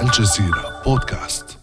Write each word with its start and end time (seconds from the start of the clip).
الجزيرة 0.00 0.82
بودكاست. 0.86 1.58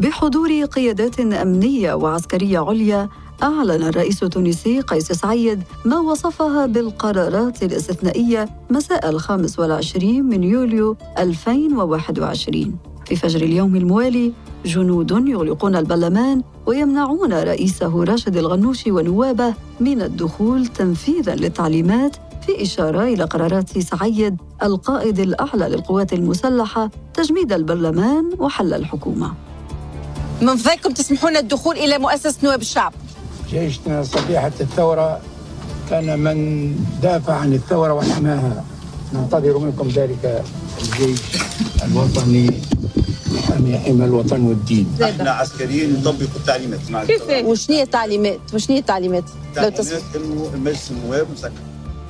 بحضور 0.00 0.64
قيادات 0.64 1.20
أمنية 1.20 1.94
وعسكرية 1.94 2.58
عليا 2.58 3.08
أعلن 3.42 3.82
الرئيس 3.82 4.22
التونسي 4.22 4.80
قيس 4.80 5.12
سعيد 5.12 5.62
ما 5.84 5.98
وصفها 5.98 6.66
بالقرارات 6.66 7.62
الاستثنائية 7.62 8.48
مساء 8.70 9.08
الخامس 9.08 9.58
والعشرين 9.58 10.24
من 10.24 10.44
يوليو 10.44 10.96
2021 11.18 12.76
في 13.06 13.16
فجر 13.16 13.42
اليوم 13.42 13.76
الموالي 13.76 14.32
جنود 14.64 15.10
يغلقون 15.28 15.76
البرلمان 15.76 16.42
ويمنعون 16.66 17.32
رئيسه 17.32 18.04
راشد 18.04 18.36
الغنوشي 18.36 18.90
ونوابه 18.90 19.54
من 19.80 20.02
الدخول 20.02 20.66
تنفيذا 20.66 21.34
للتعليمات 21.34 22.16
في 22.46 22.62
إشارة 22.62 23.02
إلى 23.02 23.24
قرارات 23.24 23.78
سعيد 23.78 24.36
القائد 24.62 25.18
الأعلى 25.18 25.68
للقوات 25.68 26.12
المسلحة 26.12 26.90
تجميد 27.14 27.52
البرلمان 27.52 28.30
وحل 28.38 28.74
الحكومة. 28.74 29.32
من 30.42 30.56
فضلكم 30.56 30.92
تسمحون 30.92 31.36
الدخول 31.36 31.76
إلى 31.76 31.98
مؤسسة 31.98 32.38
نواب 32.42 32.60
الشعب؟ 32.60 32.92
جيشنا 33.50 34.02
صبيحة 34.02 34.52
الثورة 34.60 35.20
كان 35.90 36.18
من 36.18 36.76
دافع 37.02 37.34
عن 37.34 37.52
الثورة 37.52 37.92
وحماها. 37.92 38.64
ننتظر 39.12 39.58
منكم 39.58 39.88
ذلك 39.88 40.44
الجيش 40.82 41.20
الوطني 41.84 42.50
حامي 43.48 43.78
حمى 43.78 44.04
الوطن 44.04 44.46
والدين. 44.46 44.86
إحنا 45.02 45.30
عسكريين 45.30 45.92
نطبق 45.92 46.28
التعليمات. 46.36 46.90
مع 46.90 47.04
كيف 47.04 47.22
وشنية 47.46 47.82
التعليمات 47.82 48.40
وشنية 48.54 48.78
التعليمات 48.78 49.24
لو 49.56 49.62
التعليمات 49.62 49.78
تسمح 49.78 50.00
إنه 50.16 50.50
المجلس 50.54 50.90
النواب 50.90 51.26
مسكر. 51.32 51.52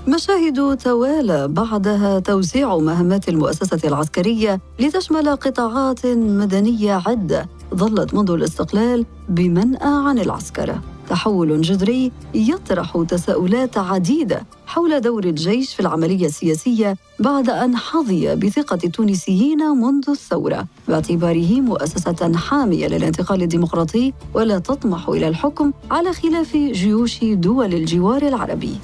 مشاهد 0.08 0.76
توالى 0.76 1.48
بعدها 1.48 2.18
توسيع 2.18 2.76
مهمات 2.76 3.28
المؤسسة 3.28 3.88
العسكرية 3.88 4.60
لتشمل 4.80 5.36
قطاعات 5.36 6.06
مدنية 6.06 7.02
عدة 7.06 7.48
ظلت 7.74 8.14
منذ 8.14 8.30
الاستقلال 8.30 9.06
بمنأى 9.28 10.08
عن 10.08 10.18
العسكرة 10.18 10.82
تحول 11.08 11.60
جذري 11.60 12.12
يطرح 12.34 13.04
تساؤلات 13.08 13.78
عديدة 13.78 14.46
حول 14.66 15.00
دور 15.00 15.24
الجيش 15.24 15.74
في 15.74 15.80
العملية 15.80 16.26
السياسية 16.26 16.96
بعد 17.18 17.50
أن 17.50 17.76
حظي 17.76 18.36
بثقة 18.36 18.78
التونسيين 18.84 19.58
منذ 19.58 20.04
الثورة. 20.08 20.66
باعتباره 20.88 21.60
مؤسسة 21.60 22.32
حامية 22.36 22.86
للانتقال 22.86 23.42
الديمقراطي 23.42 24.12
ولا 24.34 24.58
تطمح 24.58 25.08
إلى 25.08 25.28
الحكم 25.28 25.72
على 25.90 26.12
خلاف 26.12 26.56
جيوش 26.56 27.24
دول 27.24 27.74
الجوار 27.74 28.22
العربي. 28.22 28.76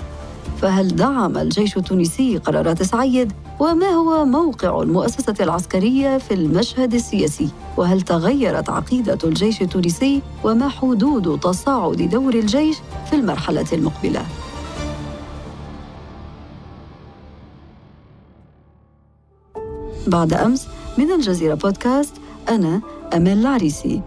فهل 0.60 0.96
دعم 0.96 1.38
الجيش 1.38 1.76
التونسي 1.76 2.38
قرارات 2.38 2.82
سعيد 2.82 3.32
وما 3.60 3.86
هو 3.86 4.24
موقع 4.24 4.82
المؤسسة 4.82 5.34
العسكرية 5.40 6.18
في 6.18 6.34
المشهد 6.34 6.94
السياسي؟ 6.94 7.48
وهل 7.76 8.00
تغيرت 8.00 8.70
عقيدة 8.70 9.18
الجيش 9.24 9.62
التونسي 9.62 10.22
وما 10.44 10.68
حدود 10.68 11.40
تصاعد 11.40 12.02
دور 12.02 12.34
الجيش 12.34 12.76
في 13.10 13.16
المرحلة 13.16 13.66
المقبلة؟ 13.72 14.24
بعد 20.06 20.32
أمس 20.32 20.66
من 20.98 21.12
الجزيرة 21.12 21.54
بودكاست 21.54 22.14
أنا 22.48 22.80
أمل 23.14 23.38
العريسي 23.38 24.02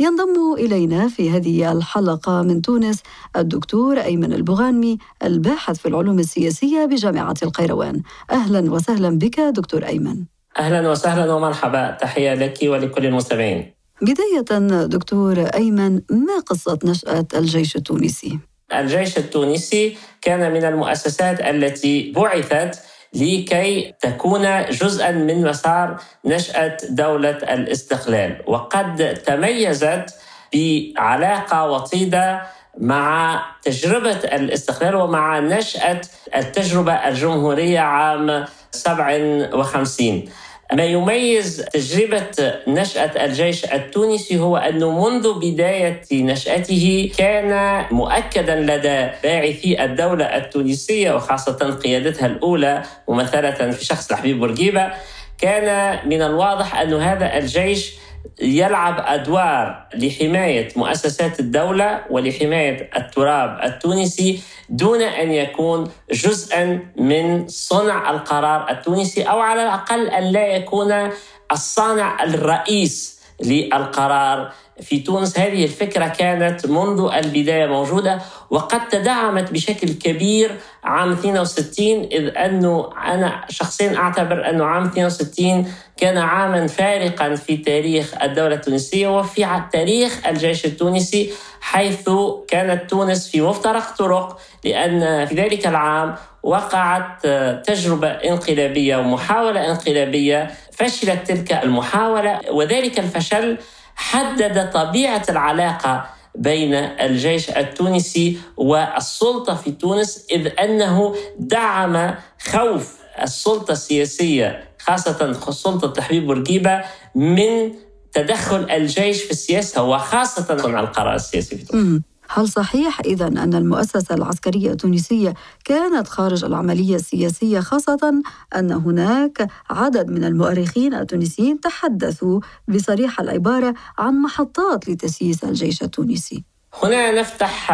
ينضم 0.00 0.54
إلينا 0.58 1.08
في 1.08 1.30
هذه 1.30 1.72
الحلقة 1.72 2.42
من 2.42 2.62
تونس 2.62 3.02
الدكتور 3.36 4.00
أيمن 4.00 4.32
البغانمي 4.32 4.98
الباحث 5.24 5.78
في 5.78 5.88
العلوم 5.88 6.18
السياسية 6.18 6.84
بجامعة 6.84 7.34
القيروان 7.42 8.02
أهلا 8.30 8.72
وسهلا 8.72 9.18
بك 9.18 9.40
دكتور 9.40 9.86
أيمن 9.86 10.16
أهلا 10.58 10.90
وسهلا 10.90 11.34
ومرحبا 11.34 11.90
تحية 11.90 12.34
لك 12.34 12.58
ولكل 12.62 13.06
المستمعين. 13.06 13.72
بداية 14.02 14.58
دكتور 14.86 15.38
أيمن 15.38 15.94
ما 16.10 16.38
قصة 16.46 16.78
نشأة 16.84 17.26
الجيش 17.34 17.76
التونسي؟ 17.76 18.38
الجيش 18.74 19.18
التونسي 19.18 19.96
كان 20.22 20.52
من 20.52 20.64
المؤسسات 20.64 21.40
التي 21.40 22.12
بعثت 22.12 22.78
لكي 23.14 23.94
تكون 24.00 24.64
جزءا 24.70 25.10
من 25.10 25.42
مسار 25.42 25.96
نشأة 26.24 26.76
دولة 26.90 27.30
الاستقلال. 27.30 28.42
وقد 28.46 29.14
تميزت 29.26 30.14
بعلاقة 30.54 31.70
وطيدة 31.70 32.42
مع 32.78 33.40
تجربة 33.62 34.10
الاستقلال 34.10 34.94
ومع 34.94 35.38
نشأة 35.38 36.00
التجربة 36.36 36.92
الجمهورية 36.92 37.80
عام 37.80 38.44
57 38.70 40.24
ما 40.72 40.84
يميز 40.84 41.64
تجربة 41.72 42.54
نشأة 42.68 43.24
الجيش 43.24 43.64
التونسي 43.64 44.38
هو 44.38 44.56
أنه 44.56 45.08
منذ 45.08 45.34
بداية 45.34 46.02
نشأته 46.12 47.10
كان 47.18 47.84
مؤكدا 47.90 48.56
لدى 48.56 49.08
باعثي 49.22 49.84
الدولة 49.84 50.24
التونسية 50.24 51.12
وخاصة 51.12 51.78
قيادتها 51.84 52.26
الأولى 52.26 52.82
ممثلة 53.08 53.70
في 53.70 53.84
شخص 53.84 54.10
الحبيب 54.10 54.38
بورقيبة 54.38 54.92
كان 55.38 55.98
من 56.08 56.22
الواضح 56.22 56.80
أن 56.80 56.94
هذا 56.94 57.38
الجيش 57.38 57.94
يلعب 58.42 59.04
أدوار 59.06 59.86
لحماية 59.94 60.68
مؤسسات 60.76 61.40
الدولة 61.40 62.00
ولحماية 62.10 62.90
التراب 62.96 63.60
التونسي 63.64 64.40
دون 64.68 65.02
أن 65.02 65.32
يكون 65.32 65.90
جزءا 66.12 66.80
من 66.96 67.48
صنع 67.48 68.10
القرار 68.10 68.70
التونسي 68.70 69.22
أو 69.22 69.40
على 69.40 69.62
الأقل 69.62 70.08
أن 70.08 70.24
لا 70.32 70.46
يكون 70.46 71.10
الصانع 71.52 72.22
الرئيس 72.22 73.15
للقرار. 73.44 74.52
في 74.80 74.98
تونس 74.98 75.38
هذه 75.38 75.64
الفكرة 75.64 76.08
كانت 76.08 76.66
منذ 76.66 77.10
البداية 77.14 77.66
موجودة 77.66 78.18
وقد 78.50 78.88
تدعمت 78.88 79.52
بشكل 79.52 79.88
كبير 79.88 80.50
عام 80.84 81.12
62 81.12 81.86
إذ 82.12 82.36
أنه 82.36 82.90
أنا 83.04 83.44
شخصيا 83.48 83.96
أعتبر 83.96 84.50
أنه 84.50 84.64
عام 84.64 84.84
62 84.84 85.72
كان 85.96 86.18
عاما 86.18 86.66
فارقا 86.66 87.34
في 87.34 87.56
تاريخ 87.56 88.14
الدولة 88.22 88.54
التونسية 88.54 89.18
وفي 89.18 89.62
تاريخ 89.72 90.26
الجيش 90.26 90.64
التونسي 90.66 91.32
حيث 91.60 92.10
كانت 92.48 92.90
تونس 92.90 93.30
في 93.30 93.40
مفترق 93.40 93.96
طرق 93.96 94.38
لأن 94.64 95.26
في 95.26 95.34
ذلك 95.34 95.66
العام 95.66 96.14
وقعت 96.42 97.26
تجربة 97.66 98.08
انقلابية 98.08 98.96
ومحاولة 98.96 99.70
انقلابية 99.70 100.50
فشلت 100.76 101.26
تلك 101.26 101.52
المحاولة 101.52 102.40
وذلك 102.50 102.98
الفشل 102.98 103.58
حدد 103.96 104.70
طبيعة 104.70 105.22
العلاقة 105.28 106.06
بين 106.34 106.74
الجيش 106.74 107.50
التونسي 107.50 108.38
والسلطة 108.56 109.54
في 109.54 109.70
تونس 109.70 110.26
إذ 110.30 110.48
أنه 110.60 111.14
دعم 111.38 112.14
خوف 112.50 112.96
السلطة 113.22 113.72
السياسية 113.72 114.64
خاصة 114.78 115.32
سلطة 115.50 115.92
تحبيب 115.92 116.26
بورقيبة 116.26 116.84
من 117.14 117.72
تدخل 118.12 118.70
الجيش 118.70 119.22
في 119.22 119.30
السياسة 119.30 119.82
وخاصة 119.82 120.54
القرار 120.54 121.14
السياسي 121.14 121.56
في 121.56 121.64
تونس. 121.64 122.00
هل 122.30 122.48
صحيح 122.48 123.00
إذا 123.00 123.26
أن 123.26 123.54
المؤسسة 123.54 124.14
العسكرية 124.14 124.70
التونسية 124.70 125.34
كانت 125.64 126.08
خارج 126.08 126.44
العملية 126.44 126.94
السياسية 126.96 127.60
خاصة 127.60 128.22
أن 128.56 128.72
هناك 128.72 129.48
عدد 129.70 130.10
من 130.10 130.24
المؤرخين 130.24 130.94
التونسيين 130.94 131.60
تحدثوا 131.60 132.40
بصريح 132.68 133.20
العبارة 133.20 133.74
عن 133.98 134.14
محطات 134.22 134.88
لتسييس 134.88 135.44
الجيش 135.44 135.82
التونسي؟ 135.82 136.44
هنا 136.82 137.20
نفتح 137.20 137.72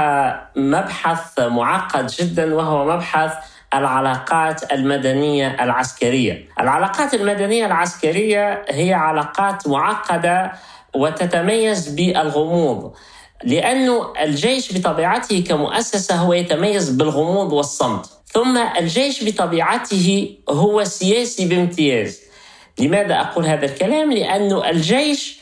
مبحث 0.57 1.41
معقد 1.41 2.07
جدا 2.07 2.55
وهو 2.55 2.95
مبحث 2.95 3.33
العلاقات 3.75 4.73
المدنية 4.73 5.65
العسكرية. 5.65 6.49
العلاقات 6.61 7.15
المدنية 7.15 7.67
العسكرية 7.67 8.65
هي 8.69 8.95
علاقات 8.95 9.69
معقدة 9.69 10.53
وتتميز 10.95 11.89
بالغموض. 11.89 12.93
لأنه 13.45 14.13
الجيش 14.23 14.79
بطبيعته 14.79 15.45
كمؤسسة 15.49 16.15
هو 16.15 16.33
يتميز 16.33 16.91
بالغموض 16.91 17.53
والصمت. 17.53 18.07
ثم 18.27 18.59
الجيش 18.59 19.25
بطبيعته 19.25 20.37
هو 20.49 20.85
سياسي 20.85 21.47
بامتياز. 21.47 22.21
لماذا 22.79 23.21
أقول 23.21 23.47
هذا 23.47 23.65
الكلام؟ 23.65 24.13
لأنه 24.13 24.71
الجيش 24.71 25.41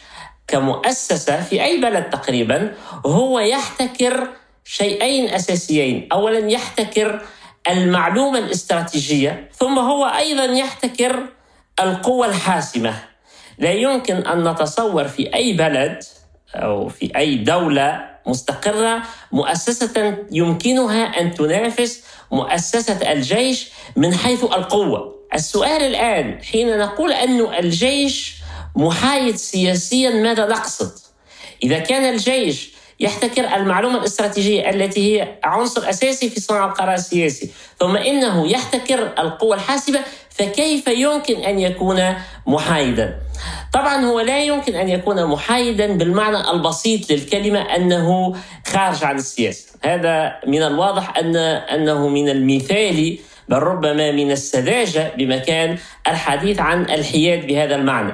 كمؤسسة 0.49 1.43
في 1.43 1.65
أي 1.65 1.81
بلد 1.81 2.11
تقريبا 2.11 2.75
هو 3.07 3.39
يحتكر 3.39 4.29
شيئين 4.65 5.29
أساسيين. 5.29 6.09
أولا 6.13 6.51
يحتكر 6.51 7.23
المعلومة 7.71 8.39
الاستراتيجية 8.39 9.51
ثم 9.55 9.79
هو 9.79 10.05
أيضا 10.05 10.45
يحتكر 10.45 11.27
القوة 11.81 12.27
الحاسمة. 12.27 12.95
لا 13.59 13.73
يمكن 13.73 14.15
أن 14.17 14.49
نتصور 14.49 15.09
في 15.09 15.35
أي 15.35 15.53
بلد 15.53 16.03
أو 16.55 16.89
في 16.89 17.13
أي 17.17 17.37
دولة 17.37 18.11
مستقرة 18.27 19.03
مؤسسة 19.33 20.17
يمكنها 20.31 21.21
أن 21.21 21.35
تنافس 21.35 22.03
مؤسسة 22.31 23.13
الجيش 23.13 23.69
من 23.97 24.15
حيث 24.15 24.45
القوة 24.45 25.21
السؤال 25.35 25.83
الآن 25.83 26.43
حين 26.43 26.79
نقول 26.79 27.13
أن 27.13 27.41
الجيش 27.41 28.35
محايد 28.77 29.37
سياسيا 29.37 30.11
ماذا 30.11 30.47
نقصد؟ 30.47 30.93
إذا 31.63 31.79
كان 31.79 32.15
الجيش 32.15 32.71
يحتكر 33.01 33.57
المعلومة 33.57 33.99
الاستراتيجية 33.99 34.71
التي 34.71 35.01
هي 35.21 35.39
عنصر 35.45 35.91
أساسي 35.91 36.31
في 36.31 36.41
صنع 36.41 36.67
القرار 36.67 36.95
السياسي 36.95 37.51
ثم 37.79 37.97
إنه 37.97 38.49
يحتكر 38.49 39.13
القوة 39.19 39.57
الحاسبة 39.57 40.01
فكيف 40.31 40.89
يمكن 40.89 41.37
أن 41.37 41.59
يكون 41.59 42.15
محايدا 42.47 43.21
طبعا 43.73 43.97
هو 44.05 44.21
لا 44.21 44.45
يمكن 44.45 44.75
أن 44.75 44.89
يكون 44.89 45.27
محايدا 45.27 45.87
بالمعنى 45.97 46.51
البسيط 46.51 47.11
للكلمة 47.13 47.61
أنه 47.61 48.37
خارج 48.67 49.05
عن 49.05 49.17
السياسة. 49.17 49.67
هذا 49.85 50.37
من 50.47 50.63
الواضح 50.63 51.19
أن 51.19 51.37
أنه 51.37 52.09
من 52.09 52.29
المثالي 52.29 53.21
بل 53.49 53.57
ربما 53.57 54.13
من 54.13 54.31
السذاجة 54.31 55.13
بمكان 55.17 55.79
الحديث 56.09 56.61
عن 56.61 56.83
الحياد 56.83 57.47
بهذا 57.47 57.75
المعنى. 57.75 58.13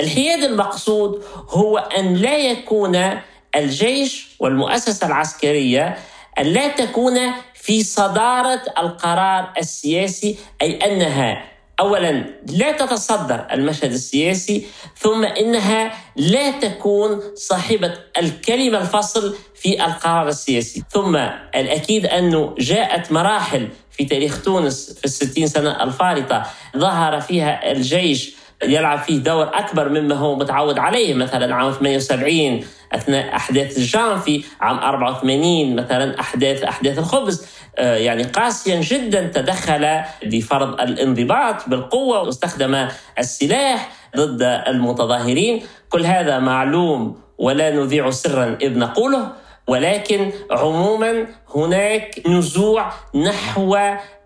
الحياد 0.00 0.44
المقصود 0.44 1.24
هو 1.48 1.78
أن 1.78 2.14
لا 2.14 2.36
يكون 2.36 3.20
الجيش 3.56 4.28
والمؤسسة 4.38 5.06
العسكرية 5.06 5.98
أن 6.38 6.46
لا 6.46 6.68
تكون 6.68 7.18
في 7.54 7.82
صدارة 7.82 8.62
القرار 8.78 9.52
السياسي 9.58 10.36
أي 10.62 10.76
أنها 10.76 11.57
اولا 11.80 12.24
لا 12.46 12.72
تتصدر 12.72 13.46
المشهد 13.52 13.92
السياسي 13.92 14.66
ثم 14.96 15.24
إنها 15.24 15.92
لا 16.16 16.50
تكون 16.50 17.20
صاحبة 17.34 17.94
الكلمة 18.18 18.78
الفصل 18.78 19.36
في 19.54 19.84
القرار 19.84 20.28
السياسي. 20.28 20.82
ثم 20.90 21.16
الأكيد 21.54 22.06
انه 22.06 22.54
جاءت 22.58 23.12
مراحل 23.12 23.68
في 23.90 24.04
تاريخ 24.04 24.42
تونس 24.42 24.92
في 24.98 25.04
الستين 25.04 25.46
سنة 25.46 25.82
الفارطة 25.82 26.46
ظهر 26.76 27.20
فيها 27.20 27.72
الجيش 27.72 28.37
يلعب 28.62 28.98
فيه 28.98 29.18
دور 29.18 29.50
أكبر 29.54 29.88
مما 29.88 30.14
هو 30.14 30.36
متعود 30.36 30.78
عليه 30.78 31.14
مثلا 31.14 31.54
عام 31.54 31.72
78 31.72 32.64
أثناء 32.92 33.36
أحداث 33.36 33.78
الجانفي 33.78 34.44
عام 34.60 34.78
84 34.78 35.76
مثلا 35.76 36.20
احداث 36.20 36.62
أحداث 36.62 36.98
الخبز. 36.98 37.46
آه، 37.78 37.96
يعني 37.96 38.22
قاسيا 38.22 38.80
جدا 38.80 39.26
تدخل 39.26 40.00
لفرض 40.22 40.80
الانضباط 40.80 41.68
بالقوة 41.68 42.22
واستخدم 42.22 42.88
السلاح 43.18 43.90
ضد 44.16 44.42
المتظاهرين. 44.42 45.62
كل 45.88 46.04
هذا 46.06 46.38
معلوم 46.38 47.20
ولا 47.38 47.70
نذيع 47.70 48.10
سرا 48.10 48.56
إذ 48.62 48.78
نقوله 48.78 49.32
ولكن 49.68 50.32
عموما 50.50 51.26
هناك 51.54 52.22
نزوع 52.26 52.92
نحو 53.14 53.78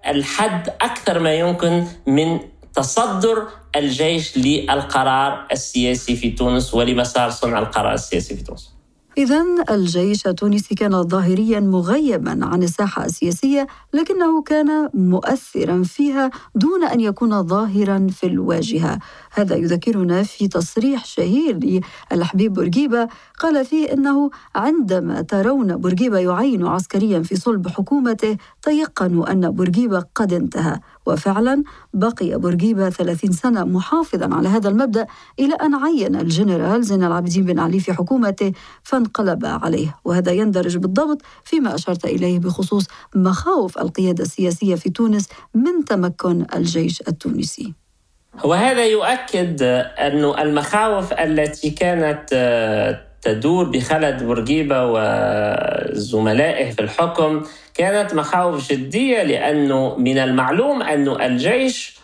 الحد 0.07 0.69
أكثر 0.69 1.19
ما 1.19 1.35
يمكن 1.35 1.85
من 2.07 2.41
تصدر 2.75 3.47
الجيش 3.77 4.39
للقرار 4.39 5.47
السياسي 5.53 6.17
في 6.17 6.31
تونس 6.31 6.75
ولمسار 6.75 7.31
صنع 7.31 7.59
القرار 7.59 7.95
السياسي 7.95 8.37
في 8.37 8.43
تونس. 8.43 8.73
إذا 9.19 9.45
الجيش 9.71 10.27
التونسي 10.27 10.75
كان 10.75 11.03
ظاهريا 11.03 11.61
مغيبا 11.61 12.39
عن 12.43 12.63
الساحة 12.63 13.05
السياسية 13.05 13.67
لكنه 13.93 14.43
كان 14.43 14.89
مؤثرا 14.95 15.83
فيها 15.83 16.31
دون 16.55 16.85
أن 16.85 17.01
يكون 17.01 17.47
ظاهرا 17.47 18.07
في 18.11 18.27
الواجهة. 18.27 18.99
هذا 19.33 19.57
يذكرنا 19.57 20.23
في 20.23 20.49
تصريح 20.49 21.05
شهير 21.05 21.83
للحبيب 22.13 22.53
بورقيبة 22.53 23.09
قال 23.39 23.65
فيه 23.65 23.93
أنه 23.93 24.31
عندما 24.55 25.23
ترون 25.23 25.77
بورقيبة 25.77 26.19
يعين 26.19 26.67
عسكريا 26.67 27.23
في 27.23 27.37
صلب 27.37 27.69
حكومته 27.69 28.37
تيقنوا 28.63 29.33
أن 29.33 29.51
بورقيبة 29.51 30.05
قد 30.15 30.33
انتهى. 30.33 30.81
وفعلا 31.07 31.63
بقي 31.95 32.39
بورقيبة 32.39 32.91
30 32.91 33.33
سنة 33.33 33.65
محافظا 33.65 34.35
على 34.35 34.49
هذا 34.49 34.69
المبدأ 34.69 35.07
إلى 35.39 35.55
أن 35.55 35.75
عين 35.75 36.17
الجنرال 36.17 36.85
زين 36.85 37.05
العابدين 37.05 37.45
بن 37.45 37.59
علي 37.59 37.81
في 37.81 37.93
حكومته 37.93 38.53
فانقلب 38.83 39.47
عليه. 39.47 39.97
وهذا 40.05 40.33
يندرج 40.33 40.77
بالضبط 40.77 41.23
فيما 41.45 41.75
أشرت 41.75 42.05
إليه 42.05 42.39
بخصوص 42.39 42.87
مخاوف 43.15 43.79
القيادة 43.79 44.25
السياسية 44.25 44.75
في 44.75 44.91
تونس 44.91 45.29
من 45.55 45.85
تمكن 45.85 46.47
الجيش 46.55 47.01
التونسي. 47.09 47.75
وهذا 48.45 48.85
يؤكد 48.85 49.63
أن 49.99 50.25
المخاوف 50.25 51.13
التي 51.13 51.71
كانت 51.71 52.29
آه، 52.33 53.13
تدور 53.23 53.65
بخلد 53.65 54.23
بورقيبة 54.23 54.87
وزملائه 54.87 56.71
في 56.71 56.83
الحكم 56.83 57.43
كانت 57.75 58.15
مخاوف 58.15 58.69
جدية 58.73 59.23
لأنه 59.23 59.95
من 59.99 60.19
المعلوم 60.19 60.83
أن 60.83 61.09
الجيش 61.09 61.97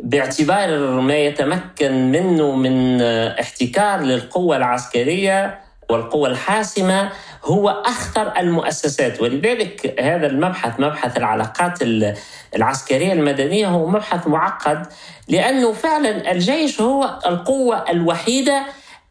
باعتبار 0.00 1.00
ما 1.00 1.16
يتمكن 1.16 2.10
منه 2.10 2.54
من 2.54 3.02
احتكار 3.02 4.00
للقوة 4.00 4.56
العسكرية 4.56 5.60
والقوة 5.90 6.28
الحاسمة 6.28 7.10
هو 7.44 7.68
أخطر 7.68 8.32
المؤسسات 8.38 9.20
ولذلك 9.20 10.00
هذا 10.00 10.26
المبحث 10.26 10.80
مبحث 10.80 11.16
العلاقات 11.16 11.78
العسكرية 12.56 13.12
المدنية 13.12 13.66
هو 13.66 13.86
مبحث 13.86 14.26
معقد 14.26 14.86
لأنه 15.28 15.72
فعلا 15.72 16.32
الجيش 16.32 16.80
هو 16.80 17.18
القوة 17.26 17.90
الوحيدة 17.90 18.62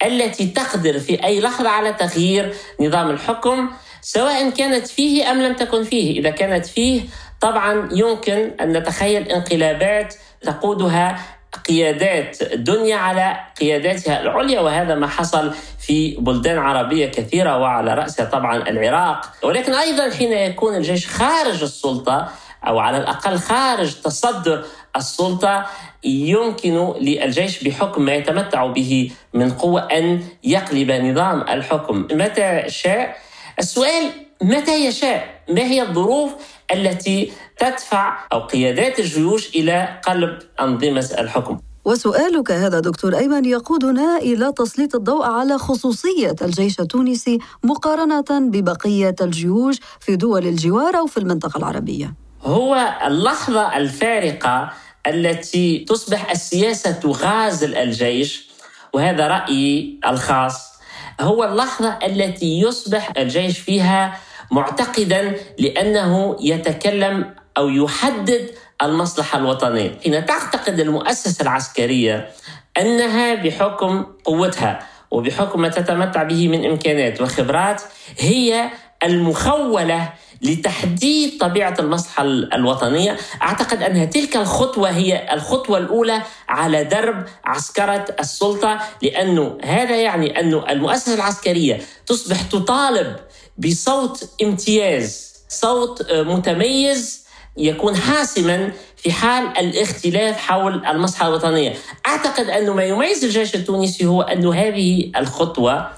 التي 0.06 0.48
تقدر 0.48 1.00
في 1.00 1.24
أي 1.24 1.42
لحظة 1.42 1.70
على 1.70 1.94
تغيير 1.94 2.54
نظام 2.82 3.10
الحكم 3.10 3.70
سواء 4.04 4.50
كانت 4.50 4.88
فيه 4.88 5.32
أم 5.32 5.42
لم 5.42 5.54
تكن 5.54 5.84
فيه. 5.84 6.20
إذا 6.20 6.30
كانت 6.30 6.66
فيه 6.66 7.02
طبعا 7.42 7.90
يمكن 7.92 8.52
أن 8.62 8.78
نتخيل 8.78 9.32
انقلابات 9.32 10.16
تقودها 10.42 11.20
قيادات 11.68 12.42
الدنيا 12.42 12.96
على 12.96 13.40
قياداتها 13.60 14.22
العليا 14.22 14.62
وهذا 14.62 14.96
ما 14.96 15.08
حصل 15.08 15.54
في 15.80 16.16
بلدان 16.20 16.58
عربية 16.58 17.06
كثيرة 17.06 17.58
وعلى 17.58 17.94
رأسها 17.94 18.26
طبعا 18.26 18.70
العراق. 18.70 19.32
ولكن 19.44 19.74
أيضا 19.74 20.10
حين 20.12 20.32
يكون 20.32 20.76
الجيش 20.76 21.08
خارج 21.08 21.64
السلطة 21.64 22.30
أو 22.68 22.80
على 22.80 22.98
الأقل 22.98 23.38
خارج 23.38 23.94
تصدر 23.94 24.66
السلطة 24.96 25.66
يمكن 26.04 26.94
للجيش 27.02 27.64
بحكم 27.64 28.02
ما 28.02 28.14
يتمتع 28.14 28.66
به 28.66 29.12
من 29.34 29.52
قوة 29.52 29.82
أن 29.82 30.24
يقلب 30.44 30.92
نظام 30.92 31.42
الحكم. 31.42 32.08
متى 32.12 32.64
شاء 32.68 33.18
السؤال 33.60 34.12
متى 34.42 34.86
يشاء؟ 34.86 35.44
ما 35.50 35.62
هي 35.62 35.82
الظروف 35.82 36.32
التي 36.74 37.32
تدفع 37.60 38.28
أو 38.34 38.40
قيادات 38.40 39.00
الجيوش 39.00 39.50
إلى 39.56 40.02
قلب 40.08 40.40
أنظمة 40.62 41.10
الحكم؟ 41.20 41.60
وسؤالك 41.86 42.52
هذا 42.52 42.80
دكتور 42.80 43.18
أيمن 43.18 43.46
يقودنا 43.46 44.18
إلى 44.18 44.54
تسليط 44.58 44.96
الضوء 44.96 45.26
على 45.26 45.58
خصوصية 45.58 46.36
الجيش 46.42 46.80
التونسي 46.80 47.40
مقارنة 47.64 48.26
ببقية 48.32 49.16
الجيوش 49.22 49.76
في 50.00 50.16
دول 50.16 50.48
الجوار 50.48 50.98
أو 50.98 51.06
في 51.06 51.18
المنطقة 51.18 51.58
العربية. 51.58 52.14
هو 52.42 52.98
اللحظة 53.06 53.78
الفارقة 53.78 54.74
التي 55.08 55.86
تصبح 55.90 56.32
السياسة 56.32 56.92
تغازل 56.92 57.76
الجيش 57.76 58.50
وهذا 58.94 59.28
رأيي 59.28 60.00
الخاص. 60.08 60.73
هو 61.22 61.44
اللحظة 61.44 62.00
التي 62.06 62.60
يصبح 62.60 63.12
الجيش 63.18 63.60
فيها 63.60 64.20
معتقدا 64.52 65.36
لأنه 65.60 66.38
يتكلم 66.42 67.36
أو 67.58 67.70
يحدد 67.70 68.50
المصلحة 68.84 69.40
الوطنية. 69.40 69.92
حين 70.04 70.26
تعتقد 70.26 70.80
المؤسسة 70.80 71.42
العسكرية 71.42 72.30
أنها 72.78 73.36
بحكم 73.36 74.06
قوتها 74.26 74.80
وبحكم 75.12 75.62
ما 75.62 75.68
تتمتع 75.70 76.24
به 76.24 76.48
من 76.48 76.66
إمكانات 76.66 77.22
وخبرات 77.22 77.82
هي 78.20 78.70
المخولة 79.04 80.10
لتحديد 80.44 81.38
طبيعة 81.40 81.76
المصلحة 81.80 82.24
الوطنية. 82.24 83.18
أعتقد 83.42 83.84
أن 83.84 84.10
تلك 84.10 84.38
الخطوة 84.38 84.90
هي 84.90 85.34
الخطوة 85.34 85.78
الأولى 85.78 86.22
على 86.50 86.84
درب 86.84 87.26
عسكرة 87.46 88.06
السلطة 88.20 88.80
لأنه 89.02 89.58
هذا 89.64 89.96
يعني 89.96 90.40
أن 90.40 90.54
المؤسسة 90.70 91.14
العسكرية 91.14 91.82
تصبح 92.06 92.42
تطالب 92.42 93.16
بصوت 93.58 94.30
امتياز 94.44 95.34
صوت 95.50 96.12
متميز 96.12 97.24
يكون 97.58 97.96
حاسما 97.96 98.72
في 98.98 99.12
حال 99.12 99.58
الاختلاف 99.58 100.38
حول 100.38 100.86
المصلحة 100.86 101.28
الوطنية. 101.28 101.74
أعتقد 102.08 102.50
أن 102.50 102.70
ما 102.70 102.84
يميز 102.84 103.24
الجيش 103.24 103.56
التونسي 103.56 104.06
هو 104.06 104.22
أن 104.22 104.48
هذه 104.48 105.12
الخطوة 105.18 105.90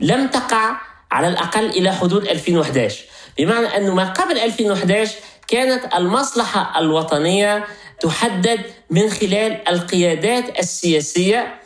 لم 0.00 0.26
تقع 0.28 0.76
على 1.12 1.28
الأقل 1.28 1.66
إلى 1.66 1.92
حدود 1.92 2.26
2011 2.26 3.04
بمعنى 3.38 3.66
أنه 3.66 3.94
ما 3.94 4.12
قبل 4.12 4.38
2011 4.38 5.14
كانت 5.48 5.94
المصلحة 5.94 6.80
الوطنية 6.80 7.64
تحدد 8.00 8.60
من 8.90 9.10
خلال 9.10 9.68
القيادات 9.68 10.58
السياسية 10.58 11.60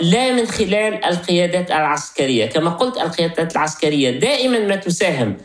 لا 0.00 0.32
من 0.32 0.46
خلال 0.46 1.04
القيادات 1.04 1.70
العسكرية. 1.70 2.46
كما 2.46 2.70
قلت 2.70 2.96
القيادات 2.96 3.52
العسكرية 3.52 4.10
دائما 4.10 4.58
ما 4.58 4.76
تساهم 4.76 5.36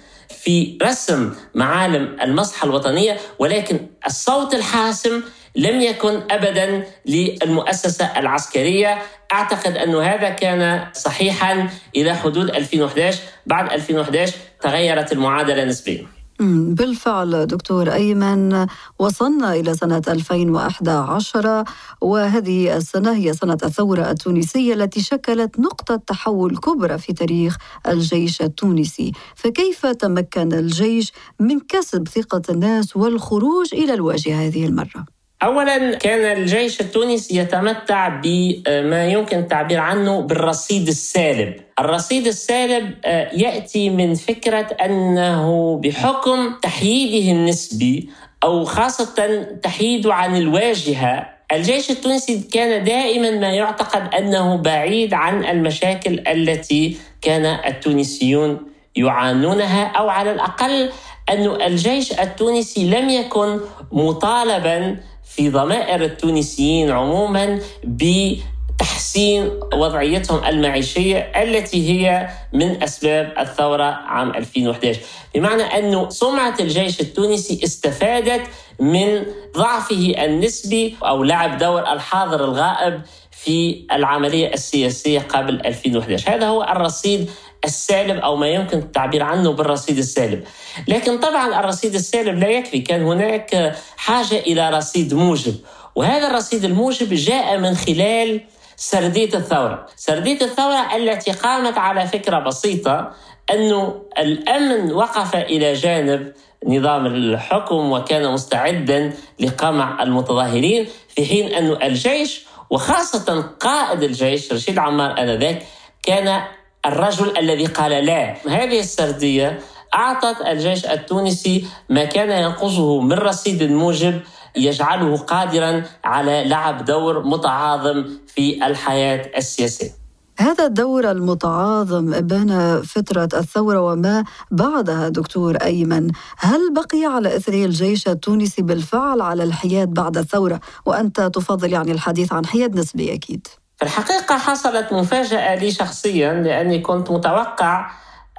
في 0.43 0.77
رسم 0.83 1.33
معالم 1.55 2.17
المصلحة 2.21 2.65
الوطنية 2.65 3.17
ولكن 3.39 3.79
الصوت 4.05 4.53
الحاسم 4.53 5.23
لم 5.55 5.81
يكن 5.81 6.21
ابدا 6.31 6.83
للمؤسسة 7.05 8.05
العسكرية. 8.05 8.97
أعتقد 9.33 9.77
أن 9.77 9.95
هذا 9.95 10.29
كان 10.29 10.85
صحيحا 10.93 11.69
إلى 11.95 12.15
حدود 12.15 12.49
2011 12.49 13.19
بعد 13.45 13.73
2011 13.73 14.35
تغيرت 14.61 15.11
المعادلة 15.11 15.65
نسبيا. 15.65 16.07
بالفعل 16.41 17.45
دكتور 17.45 17.93
أيمن 17.93 18.67
وصلنا 18.99 19.53
إلى 19.53 19.73
سنة 19.73 20.01
2011 20.07 21.63
وهذه 22.01 22.77
السنة 22.77 23.15
هي 23.15 23.33
سنة 23.33 23.57
الثورة 23.63 24.11
التونسية 24.11 24.73
التي 24.73 25.01
شكلت 25.01 25.59
نقطة 25.59 25.95
تحول 25.95 26.57
كبرى 26.57 26.97
في 26.97 27.13
تاريخ 27.13 27.57
الجيش 27.87 28.41
التونسي. 28.41 29.11
فكيف 29.35 29.85
تمكن 29.85 30.53
الجيش 30.53 31.11
من 31.39 31.59
كسب 31.59 32.07
ثقة 32.07 32.41
الناس 32.49 32.95
والخروج 32.95 33.73
إلى 33.73 33.93
الواجهة 33.93 34.47
هذه 34.47 34.65
المرة؟ 34.65 35.18
اولا 35.43 35.95
كان 35.95 36.37
الجيش 36.37 36.81
التونسي 36.81 37.37
يتمتع 37.37 38.07
بما 38.07 39.07
يمكن 39.07 39.39
التعبير 39.39 39.79
عنه 39.79 40.21
بالرصيد 40.21 40.87
السالب. 40.87 41.53
الرصيد 41.79 42.27
السالب 42.27 42.93
آه، 43.05 43.29
يأتي 43.33 43.89
من 43.89 44.15
فكرة 44.15 44.67
أنه 44.85 45.75
بحكم 45.83 46.55
تحييده 46.61 47.31
النسبي 47.31 48.09
أو 48.43 48.65
خاصة 48.65 49.43
تحييده 49.63 50.13
عن 50.13 50.35
الواجهة 50.35 51.29
الجيش 51.51 51.91
التونسي 51.91 52.41
كان 52.51 52.83
دائما 52.83 53.31
ما 53.31 53.49
يعتقد 53.49 54.13
أنه 54.13 54.55
بعيد 54.55 55.13
عن 55.13 55.45
المشاكل 55.45 56.19
التي 56.27 56.97
كان 57.21 57.45
التونسيون 57.45 58.59
يعانونها 58.95 59.85
أو 59.85 60.09
على 60.09 60.31
الأقل 60.31 60.89
أن 61.29 61.61
الجيش 61.61 62.19
التونسي 62.19 62.89
لم 62.89 63.09
يكن 63.09 63.59
مطالبا 63.91 64.97
في 65.35 65.49
ضمائر 65.49 66.01
التونسيين 66.03 66.91
عموما 66.91 67.59
بتحسين 67.83 69.51
وضعيتهم 69.73 70.45
المعيشية 70.45 71.17
التي 71.17 71.89
هي 71.89 72.29
من 72.53 72.83
أسباب 72.83 73.33
الثورة 73.39 73.83
عام 73.83 74.29
2011 74.29 74.99
بمعنى 75.35 75.63
أن 75.63 76.09
سمعة 76.09 76.55
الجيش 76.59 77.01
التونسي 77.01 77.59
استفادت 77.63 78.41
من 78.79 79.23
ضعفه 79.57 80.13
النسبي 80.25 80.95
أو 81.03 81.23
لعب 81.23 81.57
دور 81.57 81.81
الحاضر 81.93 82.45
الغائب 82.45 83.01
في 83.31 83.85
العملية 83.91 84.53
السياسية 84.53 85.19
قبل 85.19 85.61
2011 85.65 86.35
هذا 86.35 86.47
هو 86.47 86.63
الرصيد 86.63 87.29
السالب 87.65 88.17
أو 88.17 88.35
ما 88.35 88.47
يمكن 88.47 88.77
التعبير 88.77 89.23
عنه 89.23 89.51
بالرصيد 89.51 89.97
السالب. 89.97 90.43
لكن 90.87 91.17
طبعا 91.17 91.59
الرصيد 91.59 91.95
السالب 91.95 92.39
لا 92.39 92.47
يكفي. 92.47 92.79
كان 92.79 93.01
هناك 93.03 93.75
حاجة 93.97 94.39
إلى 94.39 94.69
رصيد 94.69 95.13
موجب. 95.13 95.55
وهذا 95.95 96.27
الرصيد 96.27 96.63
الموجب 96.65 97.13
جاء 97.13 97.57
من 97.57 97.75
خلال 97.75 98.41
سرديه 98.75 99.33
الثورة. 99.33 99.85
سرديه 99.95 100.41
الثورة 100.41 100.95
التي 100.95 101.31
قامت 101.31 101.77
على 101.77 102.07
فكرة 102.07 102.39
بسيطة 102.39 103.11
أنه 103.53 104.01
الأمن 104.17 104.91
وقف 104.91 105.35
إلى 105.35 105.73
جانب 105.73 106.33
نظام 106.65 107.05
الحكم 107.05 107.91
وكان 107.91 108.31
مستعدا 108.31 109.13
لقمع 109.39 110.03
المتظاهرين 110.03 110.87
في 111.15 111.25
حين 111.25 111.53
أن 111.53 111.77
الجيش 111.83 112.45
وخاصة 112.69 113.41
قائد 113.59 114.03
الجيش 114.03 114.53
رشيد 114.53 114.77
عمار 114.77 115.19
آنذاك 115.19 115.65
كان 116.03 116.41
الرجل 116.85 117.37
الذي 117.37 117.65
قال 117.65 118.05
لا. 118.05 118.35
هذه 118.47 118.79
السردية 118.79 119.59
أعطت 119.95 120.41
الجيش 120.47 120.85
التونسي 120.85 121.65
ما 121.89 122.05
كان 122.05 122.43
ينقصه 122.43 123.01
من 123.01 123.13
رصيد 123.13 123.63
موجب 123.63 124.21
يجعله 124.55 125.17
قادرا 125.17 125.83
على 126.03 126.43
لعب 126.45 126.85
دور 126.85 127.23
متعاظم 127.23 128.05
في 128.27 128.67
الحياة 128.67 129.31
السياسية. 129.37 129.99
هذا 130.39 130.65
الدور 130.65 131.11
المتعاظم 131.11 132.21
بين 132.21 132.81
فترة 132.81 133.29
الثورة 133.33 133.81
وما 133.81 134.23
بعدها 134.51 135.09
دكتور 135.09 135.55
أيمن. 135.55 136.11
هل 136.37 136.73
بقي 136.73 137.05
على 137.05 137.35
إثره 137.35 137.65
الجيش 137.65 138.07
التونسي 138.07 138.61
بالفعل 138.61 139.21
على 139.21 139.43
الحياد 139.43 139.93
بعد 139.93 140.17
الثورة؟ 140.17 140.59
وأنت 140.85 141.21
تفضل 141.21 141.73
يعني 141.73 141.91
الحديث 141.91 142.33
عن 142.33 142.45
حياد 142.45 142.75
نسبي 142.75 143.13
أكيد. 143.13 143.47
في 143.79 143.85
الحقيقة 143.85 144.37
حصلت 144.37 144.93
مفاجأة 144.93 145.55
لي 145.55 145.71
شخصيا 145.71 146.33
لأني 146.33 146.79
كنت 146.79 147.11
متوقع 147.11 147.91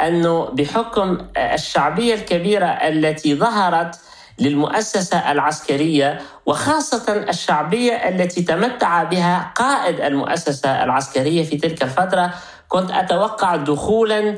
أنه 0.03 0.45
بحكم 0.45 1.19
الشعبية 1.37 2.15
الكبيرة 2.15 2.67
التي 2.67 3.35
ظهرت 3.35 3.97
للمؤسسة 4.39 5.33
العسكرية 5.33 6.21
وخاصة 6.47 7.13
الشعبية 7.29 7.93
التي 7.93 8.43
تمتع 8.43 9.03
بها 9.03 9.53
قائد 9.57 10.01
المؤسسة 10.01 10.85
العسكرية 10.85 11.45
في 11.45 11.57
تلك 11.57 11.83
الفترة 11.83 12.35
كنت 12.69 12.91
أتوقع 12.91 13.57
دخولا 13.57 14.37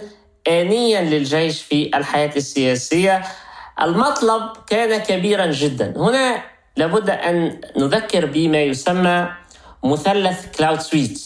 آنيا 0.48 1.00
للجيش 1.00 1.62
في 1.62 1.90
الحياة 1.94 2.32
السياسية. 2.36 3.22
المطلب 3.82 4.42
كان 4.66 5.00
كبيرا 5.00 5.46
جدا. 5.46 5.94
هنا 5.96 6.42
لابد 6.76 7.10
أن 7.10 7.60
نذكر 7.76 8.26
بما 8.26 8.58
يسمى 8.58 9.28
مثلث 9.84 10.56
كلاوزفيتز 10.56 11.20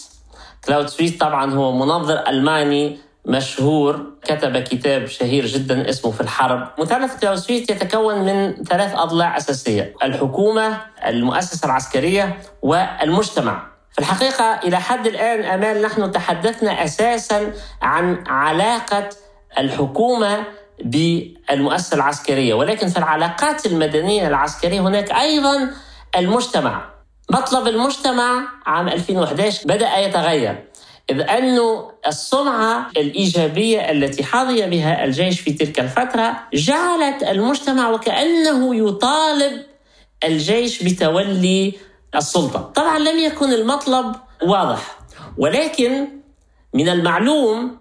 كلاوزفيتز 0.65 1.21
طبعا 1.21 1.55
هو 1.55 1.73
منظر 1.73 2.29
ألماني 2.29 2.99
مشهور. 3.25 4.07
كتب 4.25 4.59
كتاب 4.59 5.07
شهير 5.07 5.47
جدا 5.47 5.91
اسمه 5.91 6.11
في 6.11 6.21
الحرب. 6.21 6.69
مثلث 6.79 7.21
كلاوزفيتز 7.21 7.71
يتكون 7.71 8.19
من 8.19 8.65
ثلاث 8.65 8.95
أضلاع 8.95 9.37
أساسية 9.37 9.95
الحكومة 10.03 10.81
المؤسسة 11.07 11.67
العسكرية 11.67 12.39
والمجتمع. 12.63 13.67
في 13.93 13.99
الحقيقة 13.99 14.45
إلى 14.45 14.81
حد 14.81 15.07
الآن 15.07 15.45
أمال 15.45 15.83
نحن 15.83 16.11
تحدثنا 16.13 16.85
أساسا 16.85 17.53
عن 17.83 18.25
علاقة 18.27 19.09
الحكومة 19.59 20.45
بالمؤسسة 20.85 21.95
العسكرية. 21.95 22.55
ولكن 22.55 22.89
في 22.89 22.99
العلاقات 22.99 23.67
المدنية 23.67 24.29
العسكرية 24.29 24.81
هناك 24.81 25.13
أيضا 25.13 25.71
المجتمع. 26.17 26.96
مطلب 27.30 27.68
المجتمع 27.68 28.49
عام 28.66 28.88
2011 28.88 29.68
بدأ 29.68 29.97
يتغير 29.99 30.64
إذ 31.11 31.21
أن 31.21 31.61
السمعة 32.06 32.90
الإيجابية 32.97 33.90
التي 33.90 34.25
حظي 34.25 34.66
بها 34.66 35.04
الجيش 35.04 35.40
في 35.40 35.52
تلك 35.52 35.80
الفترة 35.80 36.37
جعلت 36.54 37.23
المجتمع 37.23 37.90
وكأنه 37.90 38.76
يطالب 38.88 39.62
الجيش 40.25 40.83
بتولي 40.83 41.75
السلطة. 42.14 42.61
طبعا 42.75 42.99
لم 42.99 43.18
يكن 43.18 43.52
المطلب 43.52 44.16
واضح 44.42 44.99
ولكن 45.38 46.09
من 46.75 46.88
المعلوم 46.88 47.76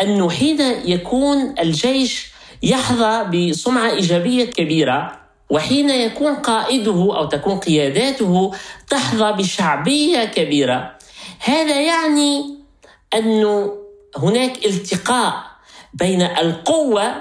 أنه 0.00 0.30
حين 0.30 0.60
يكون 0.84 1.54
الجيش 1.60 2.32
يحظى 2.62 3.24
بسمعة 3.24 3.90
إيجابية 3.90 4.44
كبيرة 4.44 5.17
وحين 5.50 5.90
يكون 5.90 6.34
قائده 6.34 7.16
أو 7.16 7.24
تكون 7.24 7.58
قياداته 7.58 8.52
تحظى 8.90 9.32
بشعبية 9.32 10.24
كبيرة. 10.24 10.98
هذا 11.40 11.80
يعني 11.80 12.54
انه 13.14 13.72
هناك 14.16 14.66
التقاء 14.66 15.34
بين 15.94 16.22
القوة 16.22 17.14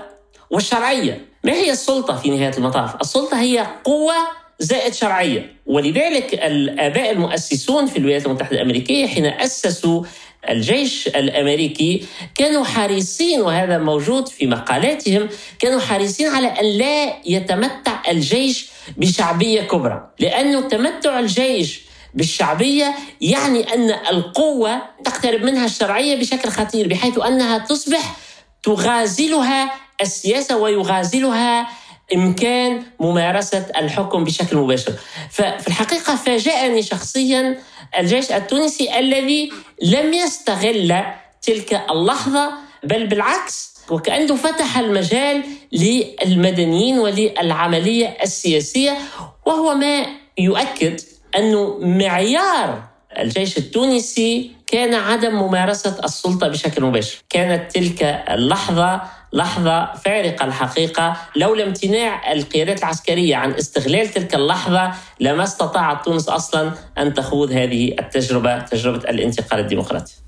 والشرعية. 0.50 1.26
ما 1.44 1.54
هي 1.54 1.72
السلطة 1.72 2.16
في 2.16 2.30
نهاية 2.30 2.58
المطاف؟ 2.58 3.02
السلطة 3.02 3.42
هي 3.42 3.68
قوة 3.84 4.16
زائد 4.60 4.94
شرعية. 4.94 5.56
ولذلك 5.66 6.34
الآباء 6.34 7.12
المؤسسون 7.12 7.86
في 7.86 7.98
الولايات 7.98 8.26
المتحدة 8.26 8.56
الأمريكية 8.58 9.08
حين 9.08 9.26
أسسوا 9.26 10.04
الجيش 10.50 11.08
الأمريكي 11.08 12.06
كانوا 12.36 12.66
حريصين 12.66 13.42
وهذا 13.42 13.78
موجود 13.78 14.28
في 14.28 14.48
مقالاتهم 14.48 15.30
كانوا 15.60 15.80
حريصين 15.80 16.28
على 16.28 16.48
أن 16.48 16.66
لا 16.66 17.14
يتمتع 17.26 18.02
الجيش 18.12 18.70
بشعبية 18.98 19.62
كبرى. 19.62 20.10
لأنه 20.20 20.62
تمتع 20.62 21.20
الجيش 21.20 21.82
بالشعبية 22.14 22.96
يعني 23.22 23.74
أن 23.74 23.90
القوة 23.90 24.82
تقترب 25.04 25.42
منها 25.44 25.66
الشرعية 25.66 26.16
بشكل 26.16 26.50
خطير 26.50 26.88
بحيث 26.88 27.20
أنها 27.20 27.58
تصبح 27.58 28.16
تغازلها 28.64 29.72
السياسة 30.02 30.58
ويغازلها 30.58 31.68
إمكان 32.16 32.84
ممارسة 33.00 33.66
الحكم 33.78 34.24
بشكل 34.24 34.58
مباشر. 34.58 34.94
ففي 35.32 35.68
الحقيقة 35.68 36.16
فاجأني 36.16 36.82
شخصيا 36.84 37.60
الجيش 38.00 38.32
التونسي 38.32 39.00
الذي 39.00 39.52
لم 39.84 40.14
يستغل 40.14 41.04
تلك 41.42 41.82
اللحظة 41.92 42.52
بل 42.84 43.08
بالعكس 43.08 43.78
وكأنه 43.90 44.36
فتح 44.36 44.78
المجال 44.78 45.44
للمدنيين 45.72 47.00
وللعملية 47.00 48.18
السياسية 48.24 48.98
وهو 49.46 49.76
ما 49.76 50.06
يؤكد 50.38 51.02
انه 51.38 51.78
معيار 51.82 52.84
الجيش 53.20 53.58
التونسي 53.58 54.52
كان 54.68 54.94
عدم 54.94 55.36
ممارسة 55.36 56.00
السلطة 56.04 56.48
بشكل 56.48 56.84
مباشر. 56.84 57.18
كانت 57.30 57.72
تلك 57.72 58.04
اللحظة 58.30 59.02
لحظة 59.34 59.94
فارقة 59.94 60.46
الحقيقة. 60.46 61.18
لولا 61.36 61.64
امتناع 61.64 62.32
القيادات 62.32 62.80
العسكرية 62.80 63.36
عن 63.36 63.52
استغلال 63.52 64.08
تلك 64.08 64.36
اللحظة 64.36 64.92
لما 65.20 65.44
استطاعت 65.44 66.06
تونس 66.06 66.30
أصلا 66.30 66.72
أن 66.98 67.14
تخوض 67.14 67.52
هذه 67.52 67.96
التجربة 68.00 68.60
تجربة 68.60 69.10
الانتقال 69.10 69.60
الديمقراطي. 69.60 70.27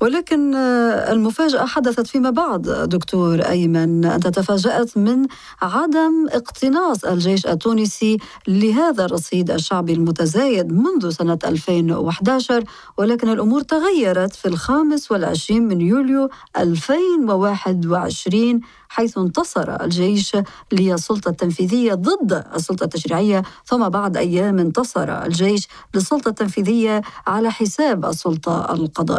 ولكن 0.00 0.54
آه، 0.54 1.12
المفاجأة 1.12 1.66
حدثت 1.66 2.06
فيما 2.06 2.30
بعد 2.30 2.62
دكتور 2.88 3.40
أيمن. 3.40 4.04
أنت 4.04 4.26
تفاجأت 4.26 4.98
من 4.98 5.26
عدم 5.62 6.26
اقتناص 6.30 7.04
الجيش 7.04 7.46
التونسي 7.46 8.16
لهذا 8.48 9.04
الرصيد 9.04 9.50
الشعبي 9.50 9.92
المتزايد 9.92 10.72
منذ 10.72 11.10
سنة 11.10 11.38
2011 11.44 12.64
ولكن 12.98 13.28
الأمور 13.28 13.60
تغيرت 13.60 14.34
في 14.34 14.48
الخامس 14.48 15.12
والعشرين 15.12 15.68
من 15.68 15.80
يوليو 15.80 16.28
2021 16.58 18.60
حيث 18.88 19.18
انتصر 19.18 19.84
الجيش 19.84 20.36
للسلطة 20.72 21.28
التنفيذية 21.28 21.94
ضد 21.94 22.44
السلطة 22.54 22.84
التشريعية 22.84 23.42
ثم 23.66 23.88
بعد 23.88 24.16
أيام 24.16 24.58
انتصر 24.58 25.24
الجيش 25.26 25.68
للسلطة 25.94 26.28
التنفيذية 26.28 27.02
على 27.26 27.50
حساب 27.50 28.04
السلطة 28.04 28.72
القضائية. 28.72 29.09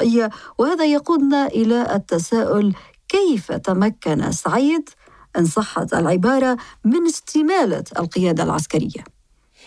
وهذا 0.58 0.86
يقودنا 0.86 1.48
إلى 1.48 1.96
التساؤل 1.96 2.74
كيف 3.10 3.52
تمكن 3.52 4.32
سعيد 4.32 4.90
إن 5.38 5.46
صحت 5.46 5.94
العبارة 5.94 6.58
من 6.86 7.06
استمالة 7.08 7.84
القيادة 8.00 8.44
العسكرية؟ 8.44 9.04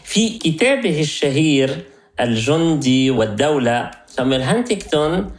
في 0.04 0.38
كتابه 0.38 1.00
الشهير 1.00 1.84
الجندي 2.20 3.10
والدولة 3.10 3.90
سامويل 4.06 4.42
هانتيكتون 4.42 5.30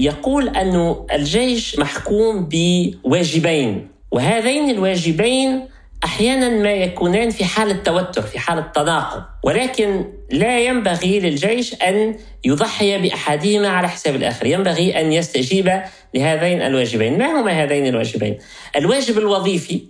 يقول 0.00 0.48
أن 0.48 0.96
الجيش 1.12 1.78
محكوم 1.78 2.48
بواجبين 2.50 3.88
وهذين 4.10 4.70
الواجبين 4.70 5.68
أحيانا 6.04 6.48
ما 6.48 6.72
يكونان 6.72 7.30
في 7.30 7.44
حالة 7.44 7.76
توتر 7.76 8.22
في 8.22 8.38
حالة 8.38 8.60
تناقض. 8.60 9.22
ولكن 9.42 10.04
لا 10.30 10.60
ينبغي 10.60 11.20
للجيش 11.20 11.74
أن 11.74 12.16
يضحي 12.44 12.98
بأحدهما 12.98 13.68
على 13.68 13.88
حساب 13.88 14.14
الآخر. 14.16 14.46
ينبغي 14.46 15.00
أن 15.00 15.12
يستجيب 15.12 15.82
لهذين 16.14 16.62
الواجبين. 16.62 17.18
ما 17.18 17.40
هما 17.40 17.62
هذين 17.62 17.86
الواجبين؟ 17.86 18.38
الواجب 18.76 19.18
الوظيفي 19.18 19.82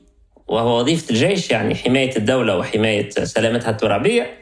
وهو 0.49 0.79
وظيفة 0.81 1.11
الجيش 1.11 1.51
يعني 1.51 1.75
حماية 1.75 2.17
الدولة 2.17 2.59
وحماية 2.59 3.11
سلامتها 3.11 3.71
الترابية. 3.71 4.39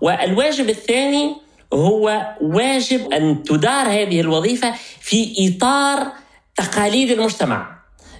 والواجب 0.00 0.68
الثاني 0.68 1.34
هو 1.72 2.26
واجب 2.40 3.12
أن 3.12 3.42
تدار 3.42 3.86
هذه 3.86 4.20
الوظيفة 4.20 4.74
في 5.00 5.34
إطار 5.38 6.06
تقاليد 6.56 7.10
المجتمع. 7.10 7.75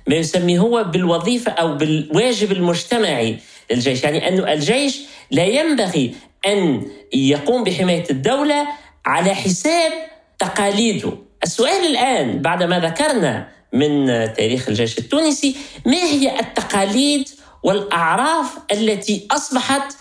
ما 0.07 0.15
يسميه 0.15 0.59
هو 0.59 0.85
بالوظيفة 0.85 1.53
أو 1.53 1.75
بالواجب 1.75 2.53
المجتمعي 2.53 3.39
للجيش. 3.71 4.05
يعني 4.05 4.29
أن 4.29 4.49
الجيش 4.49 5.01
لا 5.31 5.45
ينبغي 5.45 6.15
أن 6.47 6.89
يقوم 7.15 7.65
بحماية 7.65 8.05
الدولة 8.11 8.67
على 9.07 9.35
حساب 9.35 9.93
تقاليده. 10.39 11.13
السؤال 11.43 11.87
الآن 11.87 12.43
بعد 12.43 12.63
ما 12.63 12.81
ذكرنا 12.81 13.49
من 13.73 14.07
تاريخ 14.35 14.69
الجيش 14.69 14.99
التونسي 14.99 15.57
ما 15.87 15.97
هي 15.97 16.41
التقاليد 16.41 17.29
والأعراف 17.63 18.59
التي 18.73 19.27
أصبحت 19.31 19.97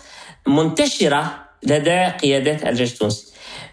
منتشرة 0.47 1.45
لدى 1.63 2.05
قيادات 2.05 2.63
الجيش 2.63 2.93
التونسي؟ 2.93 3.25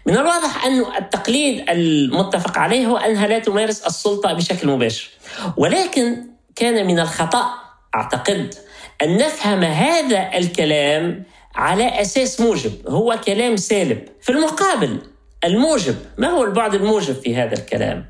من 0.05 0.17
الواضح 0.17 0.65
أن 0.65 0.85
التقليد 0.97 1.69
المتفق 1.69 2.57
عليه 2.57 2.87
هو 2.87 2.97
أنها 2.97 3.27
لا 3.27 3.39
تمارس 3.39 3.81
السلطة 3.81 4.33
بشكل 4.33 4.67
مباشر. 4.67 5.09
ولكن 5.57 6.23
كان 6.55 6.87
من 6.87 6.99
الخطأ 6.99 7.53
أعتقد 7.95 8.55
أن 9.01 9.17
نفهم 9.17 9.63
هذا 9.63 10.37
الكلام 10.37 11.23
على 11.55 12.01
أساس 12.01 12.41
موجب 12.41 12.71
هو 12.87 13.19
كلام 13.25 13.57
سالب. 13.57 14.07
في 14.21 14.31
المقابل 14.31 14.99
الموجب 15.43 15.95
ما 16.17 16.27
هو 16.27 16.43
البعد 16.43 16.73
الموجب 16.75 17.15
في 17.15 17.35
هذا 17.35 17.53
الكلام؟ 17.53 18.05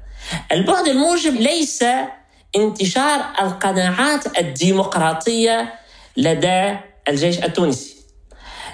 البعد 0.51 0.87
الموجب 0.87 1.33
ليس 1.33 1.83
انتشار 2.55 3.25
القناعات 3.41 4.39
الديمقراطية 4.39 5.73
لدى 6.17 6.75
الجيش 7.07 7.43
التونسي. 7.43 7.95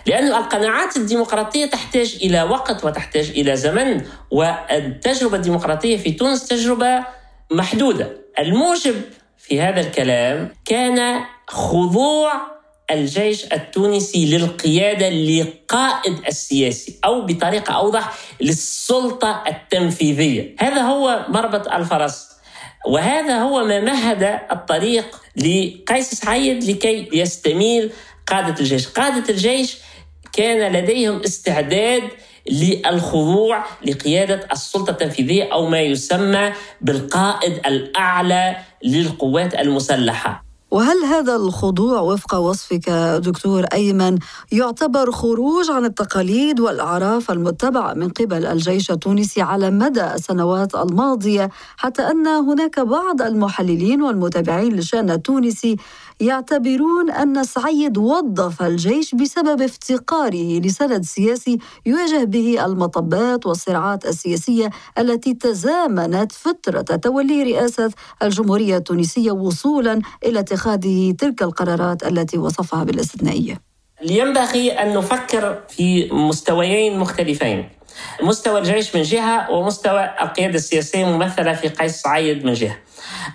لأن 0.05 0.27
القناعات 0.27 0.97
الديمقراطية 0.97 1.65
تحتاج 1.65 2.17
إلى 2.21 2.43
وقت 2.43 2.85
وتحتاج 2.85 3.29
إلى 3.29 3.55
زمن 3.55 4.05
والتجربة 4.31 5.35
الديمقراطية 5.37 5.97
في 5.97 6.11
تونس 6.11 6.47
تجربة 6.47 7.05
محدودة. 7.51 8.11
الموجب 8.39 9.01
في 9.37 9.61
هذا 9.61 9.81
الكلام 9.81 10.53
كان 10.65 11.25
خضوع 11.47 12.33
الجيش 12.91 13.45
التونسي 13.53 14.37
للقيادة 14.37 15.09
للقائد 15.09 16.17
السياسي 16.27 16.99
أو 17.05 17.21
بطريقة 17.25 17.73
أوضح 17.73 18.13
للسلطة 18.41 19.43
التنفيذية، 19.47 20.55
هذا 20.59 20.81
هو 20.81 21.25
مربط 21.29 21.67
الفرس. 21.67 22.29
وهذا 22.87 23.41
هو 23.41 23.63
ما 23.63 23.79
مهد 23.79 24.39
الطريق 24.51 25.21
لقيس 25.35 26.13
سعيد 26.13 26.63
لكي 26.63 27.09
يستميل 27.13 27.91
قادة 28.27 28.59
الجيش، 28.59 28.87
قادة 28.87 29.29
الجيش 29.29 29.77
كان 30.33 30.71
لديهم 30.73 31.21
استعداد 31.21 32.03
للخضوع 32.51 33.65
لقيادة 33.85 34.47
السلطة 34.51 34.91
التنفيذية 34.91 35.53
أو 35.53 35.69
ما 35.69 35.81
يسمى 35.81 36.53
بالقائد 36.81 37.53
الأعلى 37.65 38.57
للقوات 38.83 39.55
المسلحة. 39.55 40.49
وهل 40.71 40.97
هذا 41.05 41.35
الخضوع 41.35 41.99
وفق 41.99 42.35
وصفك 42.35 42.89
دكتور 43.23 43.63
أيمن 43.63 44.17
يعتبر 44.51 45.11
خروج 45.11 45.71
عن 45.71 45.85
التقاليد 45.85 46.59
والأعراف 46.59 47.31
المتبعة 47.31 47.93
من 47.93 48.09
قبل 48.09 48.45
الجيش 48.45 48.91
التونسي 48.91 49.41
على 49.41 49.71
مدى 49.71 50.03
السنوات 50.13 50.75
الماضية 50.75 51.49
حتى 51.77 52.01
أن 52.01 52.27
هناك 52.27 52.79
بعض 52.79 53.21
المحللين 53.21 54.01
والمتابعين 54.01 54.73
للشأن 54.73 55.11
التونسي 55.11 55.75
يعتبرون 56.19 57.11
أن 57.11 57.43
سعيد 57.43 57.97
وظف 57.97 58.61
الجيش 58.61 59.15
بسبب 59.15 59.61
افتقاره 59.61 60.59
لسند 60.59 61.03
سياسي 61.05 61.57
يواجه 61.85 62.23
به 62.23 62.65
المطبات 62.65 63.45
والصراعات 63.45 64.05
السياسية 64.05 64.69
التي 64.97 65.33
تزامنت 65.33 66.31
فترة 66.31 66.81
تولي 66.81 67.43
رئاسة 67.43 67.91
الجمهورية 68.23 68.77
التونسية 68.77 69.31
وصولا 69.31 70.01
إلى 70.25 70.39
اتخاذه 70.39 71.11
تلك 71.11 71.41
القرارات 71.41 72.03
التي 72.03 72.37
وصفها 72.37 72.83
بالاستثنائية. 72.83 73.61
ينبغي 74.09 74.71
أن 74.71 74.97
نفكر 74.97 75.59
في 75.69 76.09
مستويين 76.11 76.99
مختلفين. 76.99 77.69
مستوى 78.21 78.59
الجيش 78.59 78.95
من 78.95 79.01
جهة 79.01 79.51
ومستوى 79.51 80.09
القيادة 80.21 80.55
السياسية 80.55 81.05
ممثلة 81.05 81.53
في 81.53 81.67
قيس 81.67 82.01
سعيد 82.01 82.45
من 82.45 82.53
جهة. 82.53 82.77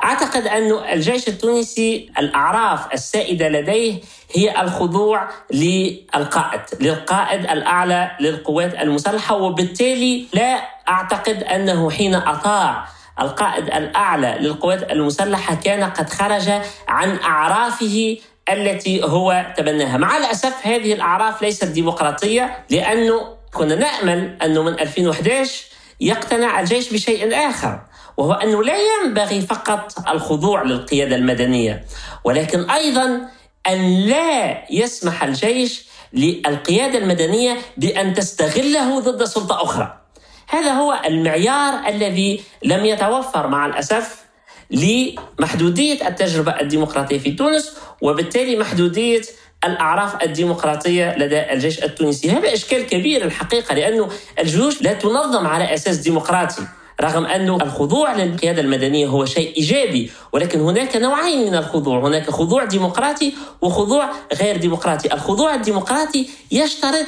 أعتقد 0.05 0.46
أن 0.46 0.72
الجيش 0.92 1.29
التونسي 1.29 2.11
الأعراف 2.18 2.94
السائدة 2.94 3.48
لديه 3.48 4.00
هي 4.35 4.61
الخضوع 4.62 5.29
للقائد 5.53 6.61
للقائد 6.81 7.40
الأعلى 7.40 8.11
للقوات 8.20 8.74
المسلحة 8.74 9.35
وبالتالي 9.37 10.27
لا 10.33 10.61
أعتقد 10.88 11.42
أنه 11.42 11.90
حين 11.90 12.14
أطاع 12.14 12.85
القائد 13.20 13.64
الأعلى 13.64 14.37
للقوات 14.40 14.90
المسلحة 14.92 15.55
كان 15.55 15.85
قد 15.85 16.11
خرج 16.11 16.50
عن 16.88 17.16
أعرافه 17.18 18.16
التي 18.53 19.03
هو 19.05 19.46
تبناها. 19.57 19.96
مع 19.96 20.16
الأسف 20.16 20.66
هذه 20.66 20.92
الأعراف 20.92 21.42
ليست 21.42 21.64
ديمقراطية 21.64 22.64
لأنه 22.70 23.34
كنا 23.55 23.75
نأمل 23.75 24.37
أنه 24.43 24.62
من 24.62 24.81
2011 24.81 25.64
يقتنع 26.01 26.61
الجيش 26.61 26.93
بشيء 26.93 27.49
آخر 27.49 27.81
وهو 28.17 28.33
أنه 28.33 28.64
لا 28.64 28.75
ينبغي 28.79 29.40
فقط 29.40 30.09
الخضوع 30.09 30.62
للقيادة 30.62 31.17
المدنية 31.17 31.85
ولكن 32.25 32.71
أيضا 32.71 33.29
أن 33.69 34.01
لا 34.01 34.64
يسمح 34.71 35.23
الجيش 35.23 35.85
للقيادة 36.12 36.99
المدنية 36.99 37.59
بأن 37.77 38.14
تستغله 38.14 39.01
ضد 39.01 39.25
سلطة 39.25 39.62
أخرى. 39.62 40.01
هذا 40.49 40.73
هو 40.73 41.01
المعيار 41.07 41.88
الذي 41.88 42.43
لم 42.64 42.85
يتوفر 42.85 43.47
مع 43.47 43.67
الأسف 43.67 44.25
لمحدودية 44.71 46.09
التجربة 46.09 46.61
الديمقراطية 46.61 47.19
في 47.19 47.33
تونس 47.33 47.77
وبالتالي 48.03 48.57
محدودية 48.57 49.23
الأعراف 49.66 50.22
الديمقراطية 50.22 51.18
لدى 51.18 51.53
الجيش 51.53 51.85
التونسي. 51.85 52.31
هذا 52.31 52.55
إشكال 52.55 52.87
كبير 52.87 53.24
الحقيقة 53.24 53.74
لأن 53.74 54.09
الجيوش 54.38 54.83
لا 54.83 54.92
تنظم 54.92 55.46
على 55.46 55.74
أساس 55.74 55.96
ديمقراطي 55.96 56.62
رغم 57.00 57.27
أن 57.27 57.48
الخضوع 57.48 58.14
للقيادة 58.14 58.61
المدنية 58.61 59.07
هو 59.07 59.24
شيء 59.24 59.57
إيجابي 59.57 60.11
ولكن 60.33 60.61
هناك 60.61 60.96
نوعين 60.96 61.46
من 61.46 61.55
الخضوع. 61.55 61.98
هناك 61.98 62.31
خضوع 62.31 62.64
ديمقراطي 62.64 63.35
وخضوع 63.62 64.11
غير 64.35 64.57
ديمقراطي. 64.57 65.14
الخضوع 65.14 65.55
الديمقراطي 65.55 66.29
يشترط 66.53 67.07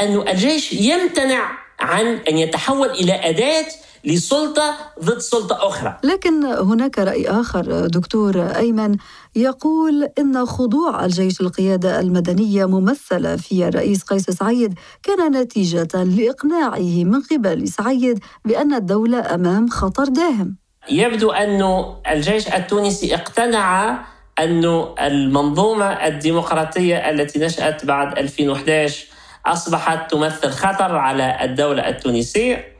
أن 0.00 0.28
الجيش 0.28 0.72
يمتنع 0.72 1.50
عن 1.80 2.18
أن 2.28 2.38
يتحول 2.38 2.90
إلى 2.90 3.12
أداة 3.12 3.66
لسلطة 4.04 4.74
ضد 5.04 5.18
سلطة 5.18 5.68
أخرى. 5.68 5.96
لكن 6.04 6.44
هناك 6.44 6.98
رأي 6.98 7.28
آخر 7.28 7.86
دكتور 7.86 8.42
أيمن. 8.42 8.96
يقول 9.36 10.08
إن 10.18 10.46
خضوع 10.46 11.04
الجيش 11.04 11.40
القيادة 11.40 12.00
المدنية 12.00 12.64
ممثلة 12.64 13.36
في 13.36 13.68
الرئيس 13.68 14.02
قيس 14.02 14.30
سعيد 14.30 14.74
كان 15.02 15.36
نتيجة 15.36 16.04
لإقناعه 16.04 17.04
من 17.04 17.20
قبل 17.20 17.68
سعيد 17.68 18.18
بأن 18.44 18.74
الدولة 18.74 19.34
أمام 19.34 19.68
خطر 19.68 20.04
داهم. 20.04 20.56
يبدو 20.90 21.30
أن 21.30 21.84
الجيش 22.10 22.48
التونسي 22.48 23.14
اقتنع 23.14 23.98
أن 24.38 24.84
المنظومة 25.00 25.86
الديمقراطية 25.86 27.10
التي 27.10 27.38
نشأت 27.38 27.84
بعد 27.84 28.18
2011 28.18 29.06
أصبحت 29.46 30.10
تمثل 30.10 30.50
خطر 30.50 30.96
على 30.96 31.44
الدولة 31.44 31.88
التونسية. 31.88 32.71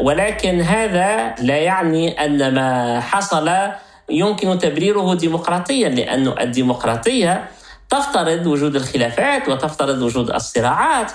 ولكن 0.00 0.60
هذا 0.60 1.34
لا 1.42 1.56
يعني 1.56 2.24
أن 2.24 2.54
ما 2.54 3.00
حصل 3.00 3.50
يمكن 4.10 4.58
تبريره 4.58 5.14
ديمقراطيا 5.14 5.88
لأن 5.88 6.34
الديمقراطية 6.40 7.44
تفترض 7.90 8.46
وجود 8.46 8.76
الخلافات 8.76 9.48
وتفترض 9.48 10.02
وجود 10.02 10.30
الصراعات. 10.30 11.12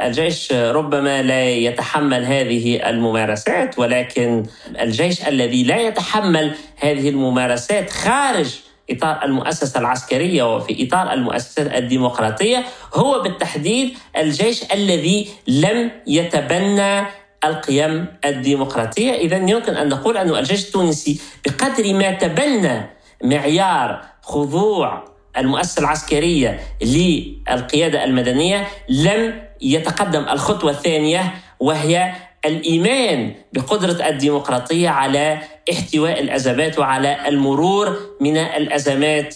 الجيش 0.00 0.52
ربما 0.52 1.22
لا 1.22 1.50
يتحمل 1.50 2.24
هذه 2.24 2.88
الممارسات 2.88 3.78
ولكن 3.78 4.46
الجيش 4.80 5.28
الذي 5.28 5.64
لا 5.64 5.80
يتحمل 5.80 6.54
هذه 6.76 7.08
الممارسات 7.08 7.90
خارج 7.90 8.58
إطار 8.90 9.24
المؤسسة 9.24 9.80
العسكرية 9.80 10.56
وفي 10.56 10.86
إطار 10.86 11.12
المؤسسات 11.12 11.74
الديمقراطية 11.74 12.64
هو 12.94 13.22
بالتحديد 13.22 13.98
الجيش 14.16 14.72
الذي 14.72 15.28
لم 15.48 15.90
يتبنى 16.06 17.06
القيم 17.44 18.06
الديمقراطية، 18.24 19.12
اذا 19.12 19.36
يمكن 19.36 19.76
أن 19.76 19.88
نقول 19.88 20.16
أن 20.16 20.36
الجيش 20.36 20.66
التونسي 20.66 21.20
بقدر 21.46 21.94
ما 21.94 22.10
تبنى 22.10 22.90
معيار 23.24 24.02
خضوع 24.22 25.04
المؤسسة 25.36 25.80
العسكرية 25.80 26.60
للقيادة 26.82 28.04
المدنية 28.04 28.68
لم 28.88 29.42
يتقدم. 29.60 30.24
الخطوة 30.28 30.70
الثانية 30.70 31.34
وهي 31.60 32.12
الإيمان 32.44 33.34
بقدرة 33.52 34.08
الديمقراطية 34.08 34.88
على 34.88 35.38
احتواء 35.72 36.20
الأزمات 36.20 36.78
وعلى 36.78 37.28
المرور 37.28 37.96
من 38.20 38.36
الأزمات 38.36 39.34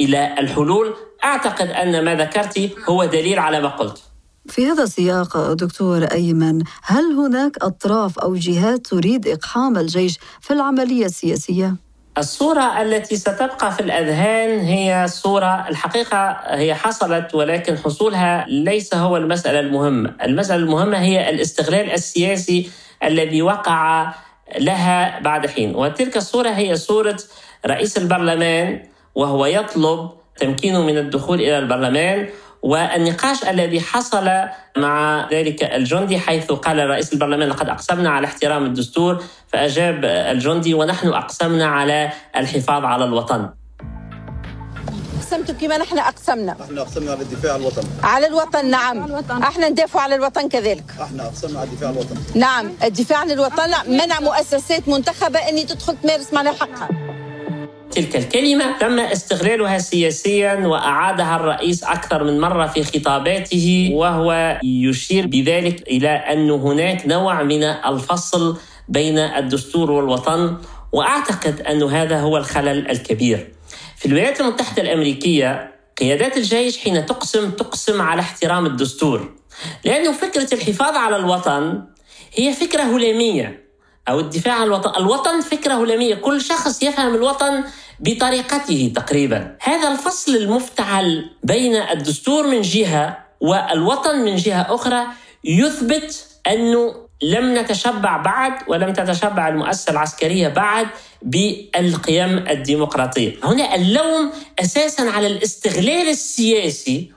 إلى 0.00 0.34
الحلول. 0.38 0.94
أعتقد 1.24 1.68
أن 1.68 2.04
ما 2.04 2.14
ذكرت 2.14 2.70
هو 2.88 3.04
دليل 3.04 3.38
على 3.38 3.60
ما 3.60 3.68
قلت. 3.68 4.13
في 4.48 4.66
هذا 4.66 4.82
السياق 4.82 5.52
دكتور 5.52 6.04
أيمن 6.04 6.62
هل 6.82 7.04
هناك 7.04 7.56
أطراف 7.62 8.18
أو 8.18 8.34
جهات 8.36 8.86
تريد 8.86 9.28
إقحام 9.28 9.78
الجيش 9.78 10.18
في 10.40 10.52
العملية 10.52 11.06
السياسية؟ 11.06 11.76
الصورة 12.18 12.82
التي 12.82 13.16
ستبقى 13.16 13.72
في 13.72 13.80
الأذهان 13.80 14.58
هي 14.60 15.06
صورة 15.08 15.68
الحقيقة 15.68 16.30
هي 16.46 16.74
حصلت 16.74 17.34
ولكن 17.34 17.78
حصولها 17.78 18.46
ليس 18.48 18.94
هو 18.94 19.16
المسألة 19.16 19.60
المهمة 19.60 20.14
المسألة 20.24 20.62
المهمة 20.62 20.98
هي 20.98 21.30
الاستغلال 21.30 21.90
السياسي 21.92 22.70
الذي 23.04 23.42
وقع 23.42 24.14
لها 24.58 25.20
بعد 25.20 25.46
حين. 25.46 25.74
وتلك 25.76 26.16
الصورة 26.16 26.48
هي 26.48 26.76
صورة 26.76 27.16
رئيس 27.66 27.98
البرلمان 27.98 28.82
وهو 29.14 29.46
يطلب 29.46 30.10
تمكينه 30.40 30.82
من 30.86 30.98
الدخول 30.98 31.40
إلى 31.40 31.58
البرلمان 31.58 32.28
والنقاش 32.64 33.44
الذي 33.44 33.80
حصل 33.80 34.30
مع 34.76 35.28
ذلك 35.32 35.62
الجندي 35.62 36.18
حيث 36.18 36.52
قال 36.52 36.90
رئيس 36.90 37.12
البرلمان 37.12 37.48
لقد 37.48 37.68
أقسمنا 37.68 38.10
على 38.10 38.26
احترام 38.26 38.64
الدستور 38.64 39.24
فأجاب 39.48 40.04
الجندي 40.04 40.74
ونحن 40.74 41.08
أقسمنا 41.08 41.66
على 41.66 42.12
الحفاظ 42.36 42.84
على 42.84 43.04
الوطن. 43.04 43.50
أقسمتم 45.18 45.54
كما 45.58 45.78
نحن 45.78 45.98
أقسمنا. 45.98 46.56
إحنا 46.64 46.80
أقسمنا 46.82 47.10
على 47.10 47.22
الدفاع 47.22 47.52
عن 47.54 47.60
الوطن. 47.60 47.82
على 48.02 48.26
الوطن 48.26 48.70
نعم. 48.70 49.22
أحنا 49.42 49.68
ندافع 49.68 50.00
على 50.00 50.14
الوطن 50.14 50.48
كذلك. 50.48 50.84
إحنا 51.02 51.26
أقسمنا 51.26 51.60
على 51.60 51.68
الدفاع 51.68 51.88
عن 51.88 51.94
الوطن. 51.94 52.16
نعم 52.34 52.72
الدفاع 52.84 53.18
عن 53.18 53.30
الوطن 53.30 53.70
منع 53.88 54.20
مؤسسات 54.20 54.88
منتخبة 54.88 55.38
ان 55.38 55.66
تدخل 55.66 55.96
تمارس 56.02 56.32
معنا 56.32 56.52
حقها. 56.52 56.88
تلك 57.94 58.16
الكلمة 58.16 58.78
تم 58.78 59.00
استغلالها 59.00 59.78
سياسيا 59.78 60.54
وأعادها 60.54 61.36
الرئيس 61.36 61.84
أكثر 61.84 62.24
من 62.24 62.40
مرة 62.40 62.66
في 62.66 62.84
خطاباته 62.84 63.90
وهو 63.92 64.60
يشير 64.64 65.26
بذلك 65.26 65.88
إلى 65.88 66.08
أن 66.08 66.50
هناك 66.50 67.06
نوع 67.06 67.42
من 67.42 67.62
الفصل 67.62 68.56
بين 68.88 69.18
الدستور 69.18 69.90
والوطن 69.90 70.56
وأعتقد 70.92 71.60
أن 71.60 71.82
هذا 71.82 72.20
هو 72.20 72.36
الخلل 72.36 72.90
الكبير. 72.90 73.52
في 73.96 74.06
الولايات 74.06 74.40
المتحدة 74.40 74.82
الأمريكية 74.82 75.74
قيادات 75.98 76.36
الجيش 76.36 76.78
حين 76.78 77.06
تقسم 77.06 77.50
تقسم 77.50 78.02
على 78.02 78.20
احترام 78.20 78.66
الدستور. 78.66 79.32
لأنه 79.84 80.12
فكرة 80.12 80.54
الحفاظ 80.54 80.96
على 80.96 81.16
الوطن 81.16 81.82
هي 82.34 82.52
فكرة 82.52 82.82
هلامية 82.82 83.64
أو 84.08 84.20
الدفاع 84.20 84.54
عن 84.54 84.66
الوطن. 84.66 85.02
الوطن 85.02 85.40
فكرة 85.40 85.74
هلامية. 85.74 86.14
كل 86.14 86.40
شخص 86.40 86.82
يفهم 86.82 87.14
الوطن 87.14 87.64
بطريقته 88.00 88.92
تقريبا. 88.96 89.56
هذا 89.60 89.92
الفصل 89.92 90.36
المفتعل 90.36 91.30
بين 91.42 91.76
الدستور 91.76 92.46
من 92.46 92.60
جهة 92.60 93.18
والوطن 93.40 94.18
من 94.18 94.36
جهة 94.36 94.74
أخرى 94.74 95.06
يثبت 95.44 96.26
أنه 96.46 96.94
لم 97.22 97.58
نتشبع 97.58 98.16
بعد 98.16 98.52
ولم 98.68 98.92
تتشبع 98.92 99.48
المؤسسة 99.48 99.92
العسكرية 99.92 100.48
بعد 100.48 100.86
بالقيم 101.22 102.38
الديمقراطية. 102.48 103.32
هنا 103.44 103.74
اللوم 103.74 104.32
أساسا 104.58 105.02
على 105.02 105.26
الاستغلال 105.26 106.08
السياسي 106.08 107.12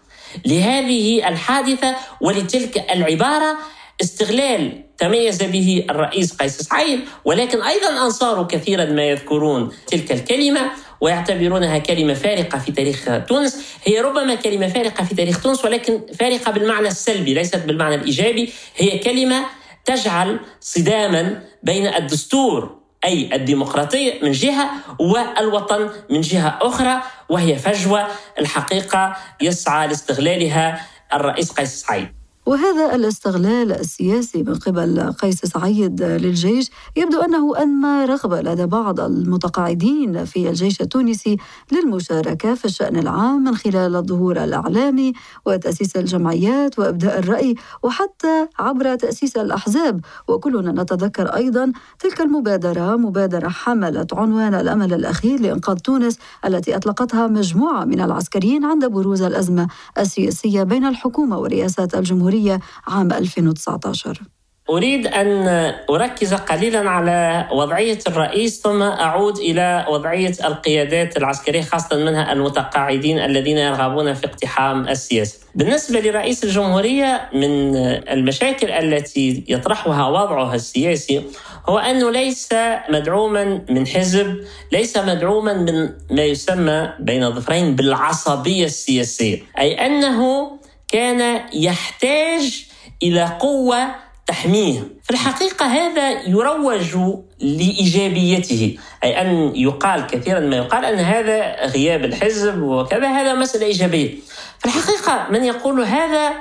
لهذه 0.46 1.28
الحادثة 1.28 1.96
ولتلك 2.22 2.92
العبارة 2.92 3.58
استغلال 4.02 4.87
تميز 4.98 5.44
به 5.44 5.86
الرئيس 5.90 6.34
قيس 6.34 6.62
سعيد 6.62 7.00
ولكن 7.26 7.62
أيضا 7.62 8.06
أنصاره 8.06 8.44
كثيرا 8.44 8.86
ما 8.86 9.04
يذكرون 9.04 9.72
تلك 9.88 10.12
الكلمة 10.12 10.72
ويعتبرونها 11.02 11.78
كلمة 11.78 12.14
فارقة 12.14 12.60
في 12.60 12.72
تاريخ 12.72 13.10
تونس، 13.28 13.58
هي 13.84 14.00
ربما 14.00 14.36
كلمة 14.36 14.68
فارقة 14.68 15.04
في 15.04 15.16
تاريخ 15.16 15.44
تونس 15.44 15.66
ولكن 15.66 16.02
فارقة 16.20 16.52
بالمعنى 16.52 16.88
السلبي 16.88 17.34
ليست 17.34 17.66
بالمعنى 17.66 17.96
الإيجابي، 17.96 18.54
هي 18.76 18.98
كلمة 19.00 19.46
تجعل 19.86 20.40
صداما 20.62 21.44
بين 21.64 21.88
الدستور 21.88 22.78
أي 23.06 23.36
الديمقراطيه 23.36 24.14
من 24.24 24.32
جهة 24.32 24.70
والوطن 25.00 25.90
من 26.10 26.22
جهة 26.22 26.60
أخرى 26.62 27.02
وهي 27.30 27.56
فجوة 27.56 28.08
الحقيقة 28.40 29.16
يسعى 29.42 29.88
لاستغلالها 29.88 30.88
الرئيس 31.14 31.52
قيس 31.52 31.82
سعيد. 31.82 32.17
وهذا 32.48 32.96
الاستغلال 32.96 33.72
السياسي 33.72 34.44
من 34.44 34.56
قبل 34.56 35.12
قيس 35.12 35.46
سعيد 35.46 36.04
للجيش 36.04 36.70
يبدو 36.96 37.20
أنه 37.22 37.58
انمى 37.58 38.06
رغبة 38.06 38.42
لدى 38.42 38.66
بعض 38.66 39.00
المتقاعدين 39.00 40.26
في 40.26 40.50
الجيش 40.50 40.82
التونسي 40.82 41.38
للمشاركة 41.72 42.54
في 42.56 42.66
الشأن 42.66 42.96
العام 42.96 43.44
من 43.44 43.56
خلال 43.56 43.96
الظهور 43.96 44.44
الإعلامي 44.44 45.14
وتأسيس 45.46 45.96
الجمعيات 45.96 46.80
وإبداء 46.80 47.20
الرأي 47.20 47.56
وحتى 47.84 48.48
عبر 48.60 48.96
تأسيس 48.96 49.38
الأحزاب. 49.38 50.00
وكلنا 50.28 50.82
نتذكر 50.84 51.28
أيضا 51.36 51.72
تلك 52.00 52.22
المبادرة 52.22 52.96
مبادرة 52.96 53.48
حملت 53.48 54.14
عنوان 54.14 54.54
الأمل 54.54 54.94
الأخير 54.94 55.40
لإنقاذ 55.40 55.78
تونس 55.78 56.18
التي 56.46 56.76
أطلقتها 56.76 57.28
مجموعة 57.28 57.86
من 57.86 58.02
العسكريين 58.02 58.66
عند 58.66 58.86
بروز 58.86 59.22
الأزمة 59.22 59.68
السياسية 59.98 60.64
بين 60.64 60.86
الحكومة 60.86 61.40
ورئاسه 61.40 61.88
الجمهورية. 61.96 62.37
الجمهورية 62.38 62.60
عام 62.88 63.12
2019 63.12 64.22
أريد 64.70 65.08
أن 65.08 65.48
أركز 65.90 66.34
قليلا 66.34 66.90
على 66.90 67.48
وضعية 67.52 68.00
الرئيس 68.08 68.62
ثم 68.62 68.82
أعود 68.82 69.38
إلى 69.38 69.86
وضعية 69.90 70.34
القيادات 70.46 71.18
العسكرية 71.18 71.62
خاصة 71.62 71.98
منها 71.98 72.34
المتقاعدين 72.34 73.20
الذين 73.20 73.58
يرغبون 73.58 74.14
في 74.14 74.26
اقتحام 74.26 74.88
السياسة. 74.88 75.40
بالنسبة 75.56 76.00
لرئيس 76.00 76.44
الجمهورية 76.44 77.30
من 77.34 77.76
المشاكل 78.12 78.72
التي 78.72 79.44
يطرحها 79.48 80.08
وضعها 80.08 80.56
السياسي 80.56 81.24
هو 81.70 81.78
أنه 81.78 82.12
ليس 82.12 82.50
مدعوما 82.90 83.62
من 83.70 83.88
حزب 83.88 84.44
ليس 84.72 84.98
مدعوما 84.98 85.54
من 85.54 85.90
ما 86.12 86.24
يسمى 86.24 86.90
بين 87.00 87.32
ظفرين 87.32 87.76
بالعصبية 87.76 88.66
السياسية 88.66 89.42
أي 89.60 89.86
أنه 89.86 90.52
كان 90.88 91.42
يحتاج 91.54 92.66
إلى 93.04 93.38
قوة 93.40 93.96
تحميه. 94.28 94.80
في 95.04 95.12
الحقيقة 95.12 95.66
هذا 95.66 96.12
يروج 96.28 96.98
لإيجابيته 97.40 98.78
أي 99.04 99.22
أن 99.22 99.56
يقال 99.56 100.08
كثيرا 100.08 100.40
ما 100.40 100.56
يقال 100.56 100.86
أن 100.86 101.00
هذا 101.00 101.66
غياب 101.66 102.06
الحزب 102.06 102.62
وكذا 102.62 103.08
هذا 103.08 103.34
مسألة 103.34 103.66
إيجابية. 103.66 104.16
في 104.60 104.66
الحقيقة 104.66 105.28
من 105.32 105.44
يقول 105.44 105.82
هذا 105.82 106.34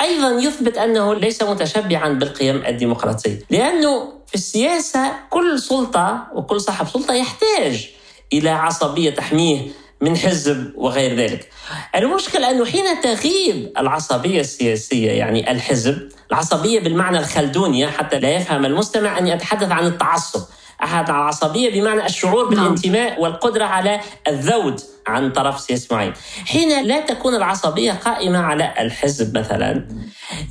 أيضا 0.00 0.30
يثبت 0.30 0.78
أنه 0.78 1.14
ليس 1.14 1.42
متشبعا 1.42 2.08
بالقيم 2.08 2.62
الديمقراطية. 2.66 3.38
لأنه 3.50 4.12
في 4.26 4.34
السياسة 4.34 5.12
كل 5.30 5.58
سلطة 5.58 6.26
وكل 6.34 6.60
صاحب 6.60 6.88
سلطة 6.88 7.14
يحتاج 7.14 7.90
إلى 8.32 8.50
عصبية 8.50 9.10
تحميه 9.10 9.60
من 10.00 10.16
حزب 10.16 10.72
وغير 10.76 11.16
ذلك 11.16 11.48
المشكلة 11.94 12.50
أنه 12.50 12.64
حين 12.64 13.00
تغيب 13.00 13.72
العصبية 13.78 14.40
السياسية 14.40 15.10
يعني 15.10 15.50
الحزب 15.50 16.08
العصبية 16.30 16.80
بالمعنى 16.80 17.18
الخلدوني 17.18 17.86
حتى 17.86 18.18
لا 18.18 18.30
يفهم 18.30 18.64
المستمع 18.66 19.18
أني 19.18 19.34
أتحدث 19.34 19.70
عن 19.70 19.86
التعصب 19.86 20.42
أحد 20.82 21.10
العصبية 21.10 21.70
بمعنى 21.70 22.06
الشعور 22.06 22.54
نعم. 22.54 22.64
بالانتماء 22.64 23.20
والقدرة 23.20 23.64
على 23.64 24.00
الذود 24.28 24.80
عن 25.06 25.32
طرف 25.32 25.60
سياسي 25.60 25.94
معين 25.94 26.12
حين 26.46 26.86
لا 26.86 27.00
تكون 27.00 27.34
العصبية 27.34 27.92
قائمة 27.92 28.38
على 28.38 28.74
الحزب 28.78 29.38
مثلا 29.38 29.88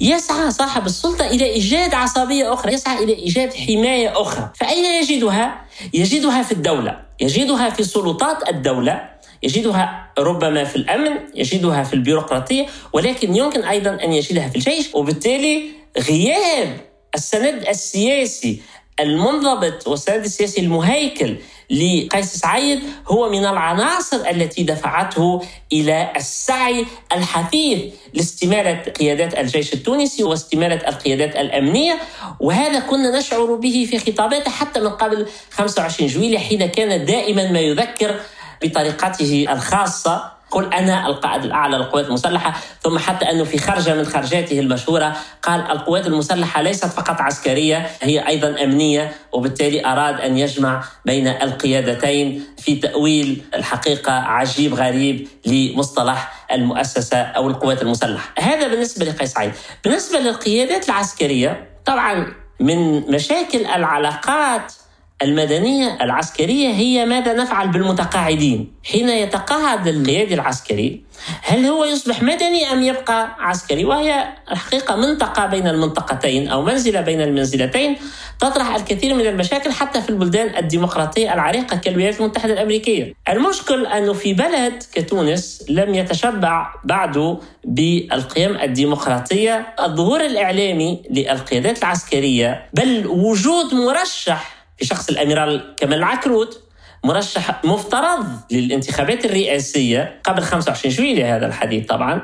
يسعى 0.02 0.52
صاحب 0.52 0.86
السلطة 0.86 1.28
إلى 1.28 1.46
إيجاد 1.46 1.94
عصبية 1.94 2.54
أخرى 2.54 2.74
يسعى 2.74 3.04
إلى 3.04 3.14
إيجاد 3.14 3.54
حماية 3.54 4.22
أخرى 4.22 4.50
فأين 4.56 5.04
يجدها؟ 5.04 5.62
يجدها 5.94 6.44
في 6.44 6.52
الدولة 6.52 7.00
يجدها 7.20 7.70
في 7.70 7.84
سلطات 7.84 8.50
الدولة 8.50 9.10
يجدها 9.44 10.12
ربما 10.20 10.64
في 10.64 10.76
الأمن، 10.76 11.12
يجدها 11.36 11.84
في 11.84 11.94
البيروقراطية، 11.94 12.66
ولكن 12.94 13.36
يمكن 13.36 13.64
أيضا 13.64 13.98
أن 14.04 14.14
يجدها 14.14 14.50
في 14.50 14.56
الجيش، 14.56 14.90
وبالتالي 14.94 15.64
غياب 15.98 16.78
السند 17.16 17.68
السياسي 17.68 18.62
المنضبط 19.00 19.88
والسند 19.88 20.24
السياسي 20.24 20.62
المهيكل 20.62 21.36
لقيس 21.72 22.36
سعيد 22.36 22.80
هو 23.08 23.30
من 23.30 23.46
العناصر 23.46 24.30
التي 24.30 24.64
دفعته 24.64 25.42
إلى 25.74 26.12
السعي 26.16 26.86
الحثيث 27.12 27.94
لاستمالة 28.14 28.82
قيادات 28.92 29.38
الجيش 29.38 29.74
التونسي 29.74 30.24
واستمالة 30.24 30.88
القيادات 30.88 31.36
الأمنية. 31.36 32.00
وهذا 32.40 32.80
كنا 32.80 33.18
نشعر 33.20 33.56
به 33.56 33.88
في 33.90 34.00
خطاباته 34.00 34.52
حتى 34.52 34.80
من 34.80 34.90
قبل 34.90 35.28
25 35.52 36.10
جويلية 36.10 36.40
حين 36.40 36.66
كان 36.66 37.06
دائما 37.06 37.52
ما 37.52 37.60
يذكر 37.60 38.20
بطريقته 38.64 39.46
الخاصة. 39.50 40.40
قل 40.52 40.74
أنا 40.74 41.08
القائد 41.08 41.44
الأعلى 41.44 41.78
للقوات 41.78 42.08
المسلحة. 42.08 42.54
ثم 42.84 42.98
حتى 42.98 43.26
أنه 43.32 43.44
في 43.44 43.58
خرجة 43.58 43.94
من 43.96 44.06
خرجاته 44.06 44.60
المشهورة 44.60 45.16
قال 45.44 45.72
القوات 45.72 46.08
المسلحة 46.08 46.62
ليست 46.62 46.86
فقط 46.86 47.22
عسكرية 47.22 47.90
هي 48.02 48.28
أيضا 48.28 48.64
أمنية 48.64 49.12
وبالتالي 49.32 49.86
أراد 49.86 50.22
أن 50.22 50.38
يجمع 50.38 50.84
بين 51.06 51.28
القيادتين 51.28 52.44
في 52.58 52.76
تأويل 52.76 53.42
الحقيقة 53.56 54.12
عجيب 54.12 54.74
غريب 54.74 55.28
لمصطلح 55.46 56.46
المؤسسة 56.52 57.18
أو 57.18 57.48
القوات 57.48 57.82
المسلحة. 57.82 58.34
هذا 58.40 58.68
بالنسبة 58.68 59.06
لقيس 59.06 59.34
سعيد 59.34 59.52
بالنسبة 59.84 60.20
للقيادات 60.20 60.90
العسكرية 60.90 61.70
طبعا 61.86 62.34
من 62.60 63.12
مشاكل 63.12 63.66
العلاقات 63.66 64.74
المدنية 65.22 65.98
العسكرية 66.02 66.70
هي 66.70 67.06
ماذا 67.06 67.34
نفعل 67.34 67.68
بالمتقاعدين؟ 67.68 68.72
حين 68.84 69.10
يتقاعد 69.10 69.88
القيادي 69.88 70.34
العسكري 70.34 71.02
هل 71.44 71.66
هو 71.66 71.86
يصبح 71.86 72.24
مدني 72.24 72.72
أم 72.72 72.84
يبقى 72.84 73.36
عسكري؟ 73.40 73.86
وهي 73.86 74.28
الحقيقة 74.52 74.96
منطقة 74.96 75.46
بين 75.46 75.68
المنطقتين 75.68 76.48
أو 76.48 76.62
منزلة 76.62 77.02
بين 77.02 77.22
المنزلتين 77.22 77.98
تطرح 78.40 78.76
الكثير 78.76 79.14
من 79.14 79.28
المشاكل 79.28 79.72
حتى 79.72 80.02
في 80.02 80.10
البلدان 80.10 80.58
الديمقراطية 80.58 81.34
العريقة 81.34 81.78
كالولايات 81.78 82.20
المتحدة 82.20 82.54
الأمريكية. 82.54 83.14
المشكل 83.30 83.86
أنه 83.86 84.14
في 84.14 84.34
بلد 84.34 84.84
كتونس 84.94 85.66
لم 85.70 85.96
يتشبع 85.96 86.74
بعد 86.84 87.38
بالقيم 87.64 88.56
الديمقراطية. 88.56 89.68
الظهور 89.80 90.26
الإعلامي 90.26 91.02
للقيادات 91.12 91.80
العسكرية 91.80 92.66
بل 92.74 93.08
وجود 93.08 93.74
مرشح 93.74 94.59
في 94.80 94.86
شخص 94.86 95.10
الأميرال 95.10 95.76
كمال 95.78 96.04
عكروت 96.04 96.62
مرشح 97.04 97.66
مفترض 97.66 98.26
للانتخابات 98.52 99.26
الرئاسية 99.26 100.22
قبل 100.24 100.42
25 100.42 100.96
جويلية 100.96 101.36
هذا 101.36 101.48
الحديث 101.48 101.86
طبعا. 101.86 102.22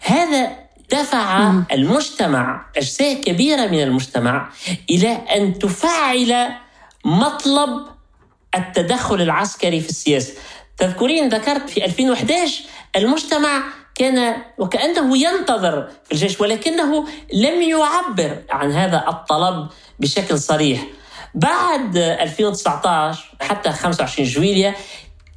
هذا 0.00 0.50
دفع 0.90 1.52
المجتمع 1.72 2.66
أجزاء 2.76 3.20
كبيرة 3.20 3.66
من 3.66 3.82
المجتمع 3.82 4.48
إلى 4.90 5.08
أن 5.12 5.58
تفعل 5.58 6.48
مطلب 7.04 7.86
التدخل 8.54 9.22
العسكري 9.22 9.80
في 9.80 9.90
السياسة. 9.90 10.32
تذكرين 10.78 11.28
ذكرت 11.28 11.70
في 11.70 11.84
2011 11.84 12.64
المجتمع 12.96 13.62
كان 13.94 14.36
وكأنه 14.58 15.18
ينتظر 15.18 15.88
في 16.04 16.12
الجيش 16.12 16.40
ولكنه 16.40 17.06
لم 17.32 17.62
يعبر 17.62 18.36
عن 18.50 18.72
هذا 18.72 19.04
الطلب 19.08 19.68
بشكل 19.98 20.38
صريح. 20.38 20.86
بعد 21.34 21.96
2019 21.96 23.24
حتى 23.40 23.72
25 23.72 24.28
جويلية 24.28 24.76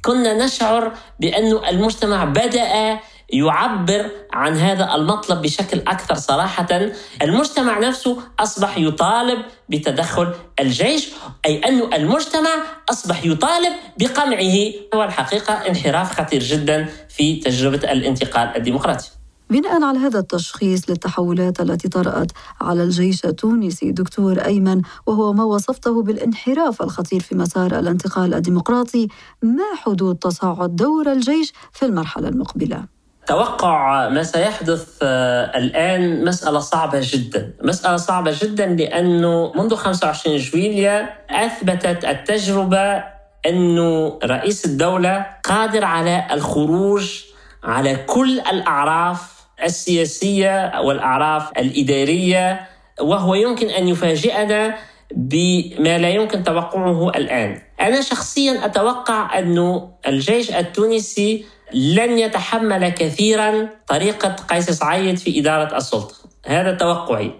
كنا 0.02 0.44
نشعر 0.44 0.92
بأن 1.20 1.52
المجتمع 1.68 2.24
بدأ 2.24 2.98
يعبر 3.30 4.10
عن 4.32 4.56
هذا 4.56 4.94
المطلب 4.94 5.42
بشكل 5.42 5.78
أكثر 5.78 6.14
صراحة. 6.14 6.90
المجتمع 7.22 7.78
نفسه 7.78 8.18
أصبح 8.40 8.78
يطالب 8.78 9.44
بتدخل 9.68 10.34
الجيش 10.60 11.08
أي 11.46 11.58
أن 11.58 11.92
المجتمع 11.94 12.50
أصبح 12.90 13.24
يطالب 13.24 13.72
بقمعه. 13.98 14.54
هو 14.94 15.04
الحقيقة 15.04 15.54
انحراف 15.54 16.20
خطير 16.20 16.42
جدا 16.42 16.88
في 17.08 17.36
تجربة 17.36 17.92
الانتقال 17.92 18.56
الديمقراطي. 18.56 19.15
بناء 19.50 19.82
على 19.82 19.98
هذا 19.98 20.18
التشخيص 20.18 20.90
للتحولات 20.90 21.60
التي 21.60 21.88
طرأت 21.88 22.32
على 22.60 22.82
الجيش 22.82 23.24
التونسي 23.24 23.90
دكتور 23.92 24.38
أيمن 24.38 24.82
وهو 25.06 25.32
ما 25.32 25.44
وصفته 25.44 26.02
بالانحراف 26.02 26.82
الخطير 26.82 27.20
في 27.20 27.34
مسار 27.34 27.78
الانتقال 27.78 28.34
الديمقراطي 28.34 29.08
ما 29.42 29.76
حدود 29.76 30.16
تصاعد 30.16 30.76
دور 30.76 31.12
الجيش 31.12 31.52
في 31.72 31.86
المرحلة 31.86 32.28
المقبلة؟ 32.28 32.84
توقع 33.26 34.08
ما 34.08 34.22
سيحدث 34.22 34.88
آه، 35.02 35.58
الآن 35.58 36.24
مسألة 36.24 36.58
صعبة 36.58 37.00
جدا 37.02 37.52
مسألة 37.62 37.96
صعبة 37.96 38.34
جدا 38.42 38.66
لأنه 38.66 39.52
منذ 39.56 39.74
25 39.74 40.36
جويليا 40.36 41.08
أثبتت 41.30 42.04
التجربة 42.04 43.04
أنه 43.46 44.18
رئيس 44.24 44.64
الدولة 44.64 45.26
قادر 45.44 45.84
على 45.84 46.26
الخروج 46.32 47.22
على 47.64 47.96
كل 47.96 48.40
الأعراف 48.40 49.35
السياسية 49.64 50.80
والأعراف 50.80 51.50
الإدارية 51.58 52.68
وهو 53.00 53.34
يمكن 53.34 53.70
أن 53.70 53.88
يفاجئنا 53.88 54.76
بما 55.14 55.98
لا 55.98 56.08
يمكن 56.08 56.42
توقعه 56.42 57.08
الآن. 57.08 57.60
أنا 57.80 58.00
شخصيا 58.00 58.64
أتوقع 58.64 59.38
انه 59.38 59.90
الجيش 60.06 60.50
التونسي 60.50 61.44
لن 61.72 62.18
يتحمل 62.18 62.88
كثيرا 62.88 63.68
طريقة 63.88 64.28
قيس 64.28 64.70
سعيد 64.70 65.18
في 65.18 65.40
إدارة 65.40 65.76
السلطة. 65.76 66.14
هذا 66.46 66.72
توقعي. 66.72 67.30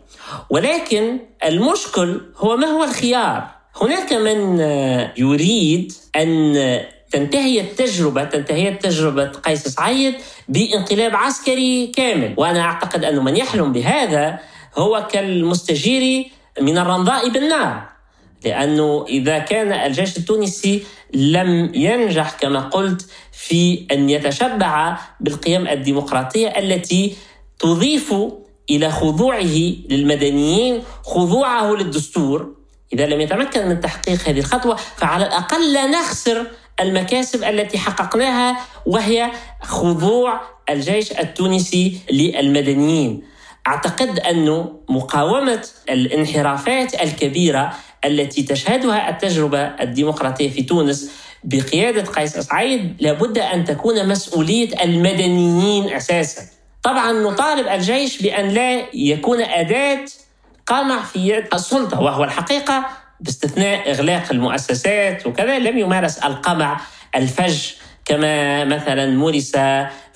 ولكن 0.50 1.18
المشكل 1.44 2.20
هو 2.36 2.56
ما 2.56 2.66
هو 2.66 2.84
الخيار؟ 2.84 3.46
هناك 3.82 4.12
من 4.12 4.60
يريد 5.16 5.92
أن 6.16 6.56
تنتهي 7.10 7.60
التجربة 7.60 8.24
تنتهي 8.24 8.74
تجربة 8.74 9.26
قيس 9.26 9.68
سعيد 9.68 10.14
بانقلاب 10.48 11.16
عسكري 11.16 11.86
كامل. 11.86 12.34
وأنا 12.36 12.60
أعتقد 12.60 13.04
أن 13.04 13.24
من 13.24 13.36
يحلم 13.36 13.72
بهذا 13.72 14.38
هو 14.74 15.06
كالمستجير 15.10 16.26
من 16.60 16.78
الرمضاء 16.78 17.28
بالنار. 17.28 17.88
لأنه 18.44 19.06
إذا 19.08 19.38
كان 19.38 19.72
الجيش 19.72 20.16
التونسي 20.16 20.84
لم 21.14 21.70
ينجح 21.74 22.30
كما 22.30 22.60
قلت 22.60 23.06
في 23.32 23.86
أن 23.92 24.10
يتشبع 24.10 24.98
بالقيم 25.20 25.68
الديمقراطية 25.68 26.48
التي 26.48 27.16
تضيف 27.58 28.14
إلى 28.70 28.90
خضوعه 28.90 29.56
للمدنيين 29.90 30.82
خضوعه 31.04 31.74
للدستور. 31.74 32.54
إذا 32.92 33.06
لم 33.06 33.20
يتمكن 33.20 33.68
من 33.68 33.80
تحقيق 33.80 34.28
هذه 34.28 34.38
الخطوة 34.38 34.76
فعلى 34.76 35.26
الأقل 35.26 35.72
لا 35.72 35.86
نخسر 35.86 36.46
المكاسب 36.80 37.44
التي 37.44 37.78
حققناها 37.78 38.56
وهي 38.86 39.30
خضوع 39.62 40.40
الجيش 40.70 41.12
التونسي 41.12 41.98
للمدنيين 42.10 43.22
أعتقد 43.68 44.18
انه 44.18 44.80
مقاومة 44.88 45.66
الانحرافات 45.90 46.94
الكبيرة 47.02 47.72
التي 48.04 48.42
تشهدها 48.42 49.10
التجربة 49.10 49.60
الديمقراطية 49.60 50.50
في 50.50 50.62
تونس 50.62 51.10
بقيادة 51.44 52.02
قيس 52.02 52.38
سعيد 52.38 52.96
لابد 53.00 53.38
أن 53.38 53.64
تكون 53.64 54.08
مسؤولية 54.08 54.82
المدنيين 54.84 55.94
أساسا. 55.94 56.42
طبعا 56.82 57.12
نطالب 57.12 57.68
الجيش 57.68 58.22
بأن 58.22 58.48
لا 58.48 58.94
يكون 58.94 59.42
أداة 59.42 60.04
قمع 60.66 61.02
في 61.02 61.18
يد 61.28 61.54
السلطة 61.54 62.00
وهو 62.00 62.24
الحقيقة 62.24 62.86
باستثناء 63.20 63.90
إغلاق 63.90 64.24
المؤسسات 64.30 65.26
وكذا 65.26 65.58
لم 65.58 65.78
يمارس 65.78 66.18
القمع 66.18 66.80
الفج 67.16 67.72
كما 68.04 68.64
مثلا 68.64 69.06
مورس 69.06 69.52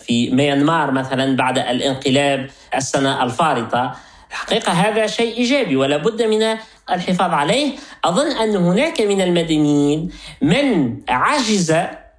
في 0.07 0.31
ميانمار 0.31 0.91
مثلا 0.91 1.37
بعد 1.37 1.59
الانقلاب 1.59 2.51
السنة 2.75 3.23
الفارطة. 3.23 3.97
الحقيقة 4.31 4.73
هذا 4.73 5.07
شيء 5.07 5.37
إيجابي 5.37 5.77
ولا 5.77 5.97
بد 5.97 6.23
من 6.23 6.57
الحفاظ 6.91 7.31
عليه. 7.35 7.73
أظن 8.05 8.31
أن 8.37 8.57
هناك 8.57 9.01
من 9.01 9.21
المدنيين 9.21 10.11
من 10.43 10.97
عجز 11.09 11.75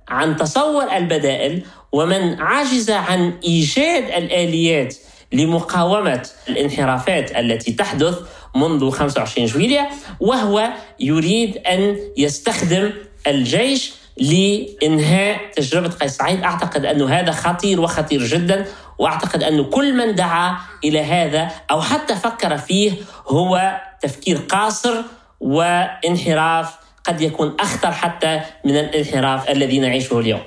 عن 0.10 0.36
تصور 0.36 0.96
البدائل 0.98 1.64
ومن 1.92 2.42
عجز 2.42 2.92
عن 2.92 3.34
إيجاد 3.44 4.04
الآليات 4.04 4.96
لمقاومة 5.34 6.30
الانحرافات 6.50 7.32
التي 7.32 7.72
تحدث. 7.72 8.16
منذ 8.56 8.90
25 8.90 9.48
جويلية 9.48 9.90
وهو 10.20 10.70
يريد 11.00 11.58
أن 11.58 11.98
يستخدم 12.18 12.94
الجيش 13.28 13.94
لإنهاء 14.18 15.52
تجربة 15.56 15.90
قيس 15.90 16.18
سعيد. 16.18 16.44
أعتقد 16.44 16.86
أن 16.86 17.02
هذا 17.02 17.32
خطير 17.32 17.82
وخطير 17.82 18.24
جدا 18.24 18.66
وأعتقد 18.98 19.44
أن 19.44 19.64
كل 19.64 19.94
من 19.94 20.16
دعا 20.16 20.58
إلى 20.84 21.00
هذا 21.00 21.52
أو 21.72 21.82
حتى 21.82 22.16
فكر 22.16 22.58
فيه 22.58 22.92
هو 23.28 23.82
تفكير 24.02 24.38
قاصر 24.38 24.94
وانحراف 25.40 26.76
قد 27.04 27.22
يكون 27.22 27.56
أخطر 27.60 27.92
حتى 27.92 28.42
من 28.66 28.78
الانحراف 28.78 29.50
الذي 29.50 29.80
نعيشه 29.80 30.20
اليوم. 30.20 30.42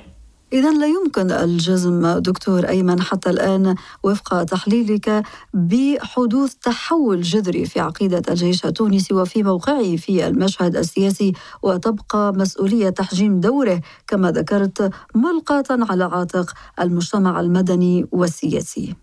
إذا 0.55 0.71
لا 0.71 0.87
يمكن 0.87 1.31
الجزم 1.31 2.17
دكتور 2.19 2.67
أيمن 2.69 3.01
حتى 3.01 3.29
الآن 3.29 3.75
وفق 4.03 4.43
تحليلك 4.43 5.23
بحدوث 5.53 6.53
تحول 6.53 7.21
جذري 7.21 7.65
في 7.65 7.79
عقيدة 7.79 8.21
الجيش 8.29 8.65
التونسي 8.65 9.13
وفي 9.13 9.43
موقعه 9.43 9.95
في 9.95 10.27
المشهد 10.27 10.75
السياسي 10.75 11.33
وتبقى 11.63 12.33
مسؤولية 12.33 12.89
تحجيم 12.89 13.39
دوره 13.39 13.81
كما 14.07 14.31
ذكرت 14.31 14.91
ملقاة 15.15 15.65
على 15.69 16.03
عاتق 16.03 16.53
المجتمع 16.81 17.39
المدني 17.39 18.05
والسياسي. 18.11 18.95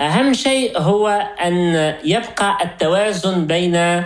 أهم 0.00 0.32
شيء 0.32 0.78
هو 0.78 1.08
أن 1.44 1.54
يبقى 2.04 2.64
التوازن 2.64 3.46
بين 3.46 4.04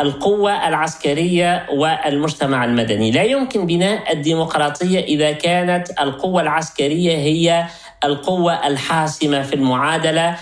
القوة 0.00 0.68
العسكرية 0.68 1.66
والمجتمع 1.72 2.64
المدني. 2.64 3.10
لا 3.10 3.22
يمكن 3.22 3.66
بناء 3.66 4.12
الديمقراطية 4.12 5.00
إذا 5.00 5.32
كانت 5.32 5.88
القوة 6.00 6.42
العسكرية 6.42 7.16
هي 7.16 7.66
القوة 8.04 8.66
الحاسمة 8.66 9.42
في 9.42 9.54
المعادلة. 9.54 10.36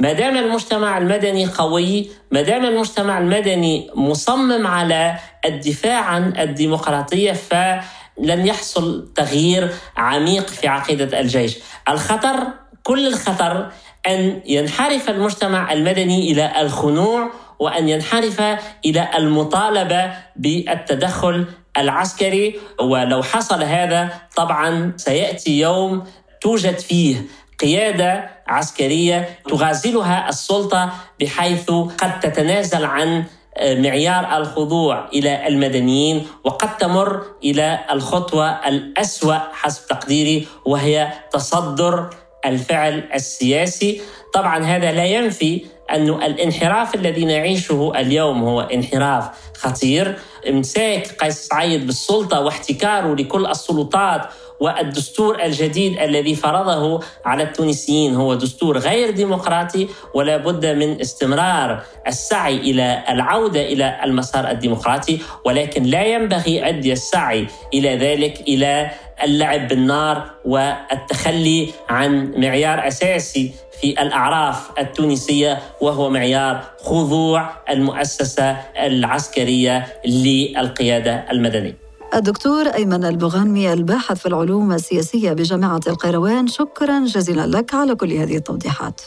ما 0.00 0.12
دام 0.12 0.36
المجتمع 0.36 0.98
المدني 0.98 1.46
قوي 1.46 2.10
ما 2.30 2.42
دام 2.42 2.64
المجتمع 2.64 3.18
المدني 3.18 3.90
مصمم 3.94 4.66
على 4.66 5.16
الدفاع 5.44 6.00
عن 6.00 6.32
الديمقراطية 6.38 7.32
فلن 7.32 8.46
يحصل 8.46 9.12
تغيير 9.16 9.70
عميق 9.96 10.48
في 10.48 10.68
عقيدة 10.68 11.20
الجيش. 11.20 11.58
الخطر 11.88 12.36
كل 12.82 13.06
الخطر 13.06 13.70
أن 14.06 14.40
ينحرف 14.46 15.10
المجتمع 15.10 15.72
المدني 15.72 16.32
إلى 16.32 16.60
الخنوع 16.60 17.30
وأن 17.64 17.88
ينحرف 17.88 18.40
إلى 18.84 19.08
المطالبة 19.18 20.12
بالتدخل 20.36 21.46
العسكري. 21.78 22.60
ولو 22.80 23.22
حصل 23.22 23.62
هذا 23.62 24.08
طبعا 24.36 24.92
سيأتي 24.96 25.60
يوم 25.60 26.04
توجد 26.40 26.78
فيه 26.78 27.16
قيادة 27.60 28.30
عسكرية 28.46 29.28
تغازلها 29.48 30.28
السلطة 30.28 30.92
بحيث 31.20 31.70
قد 31.70 32.20
تتنازل 32.20 32.84
عن 32.84 33.24
معيار 33.60 34.36
الخضوع 34.36 35.08
إلى 35.12 35.48
المدنيين 35.48 36.26
وقد 36.44 36.76
تمر 36.76 37.22
إلى 37.44 37.78
الخطوة 37.90 38.50
الأسوأ 38.68 39.38
حسب 39.52 39.86
تقديري 39.88 40.46
وهي 40.66 41.12
تصدر 41.32 42.10
الفعل 42.46 43.08
السياسي. 43.14 44.00
طبعا 44.34 44.64
هذا 44.64 44.92
لا 44.92 45.04
ينفي 45.04 45.64
أن 45.90 46.08
الانحراف 46.08 46.94
الذي 46.94 47.24
نعيشه 47.24 47.92
اليوم 47.96 48.42
هو 48.42 48.60
انحراف 48.60 49.28
خطير. 49.56 50.18
امساك 50.48 51.06
قيس 51.06 51.46
سعيد 51.46 51.86
بالسلطة 51.86 52.40
واحتكاره 52.40 53.14
لكل 53.14 53.46
السلطات 53.46 54.20
والدستور 54.60 55.42
الجديد 55.42 55.98
الذي 55.98 56.34
فرضه 56.34 57.00
على 57.24 57.42
التونسيين 57.42 58.14
هو 58.14 58.34
دستور 58.34 58.78
غير 58.78 59.10
ديمقراطي 59.10 59.88
ولا 60.14 60.36
بد 60.36 60.66
من 60.66 61.00
استمرار 61.00 61.82
السعي 62.06 62.56
إلى 62.56 63.04
العودة 63.08 63.60
إلى 63.62 64.00
المسار 64.04 64.50
الديمقراطي 64.50 65.18
ولكن 65.44 65.82
لا 65.82 66.04
ينبغي 66.04 66.68
ادي 66.68 66.92
السعي 66.92 67.46
إلى 67.74 67.96
ذلك 67.96 68.40
إلى 68.40 68.90
اللعب 69.24 69.68
بالنار 69.68 70.30
والتخلي 70.44 71.70
عن 71.88 72.34
معيار 72.36 72.88
أساسي 72.88 73.52
في 73.80 74.02
الأعراف 74.02 74.70
التونسية 74.78 75.58
وهو 75.80 76.10
معيار 76.10 76.64
خضوع 76.78 77.50
المؤسسة 77.70 78.50
العسكرية 78.78 79.86
للقيادة 80.06 81.24
المدنية. 81.30 81.83
الدكتور 82.14 82.66
أيمن 82.66 83.04
البغانمي 83.04 83.72
الباحث 83.72 84.18
في 84.18 84.26
العلوم 84.26 84.72
السياسية 84.72 85.32
بجامعة 85.32 85.80
القيروان 85.86 86.46
شكرا 86.46 87.04
جزيلا 87.04 87.46
لك 87.46 87.74
على 87.74 87.94
كل 87.94 88.12
هذه 88.12 88.36
التوضيحات. 88.36 89.00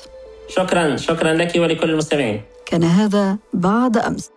شكرا 0.47 0.95
شكرا 0.95 1.33
لك 1.33 1.55
ولكل 1.55 1.89
المستمعين. 1.89 2.41
كان 2.65 2.83
هذا 2.83 3.37
بعد 3.53 3.97
أمس. 3.97 4.36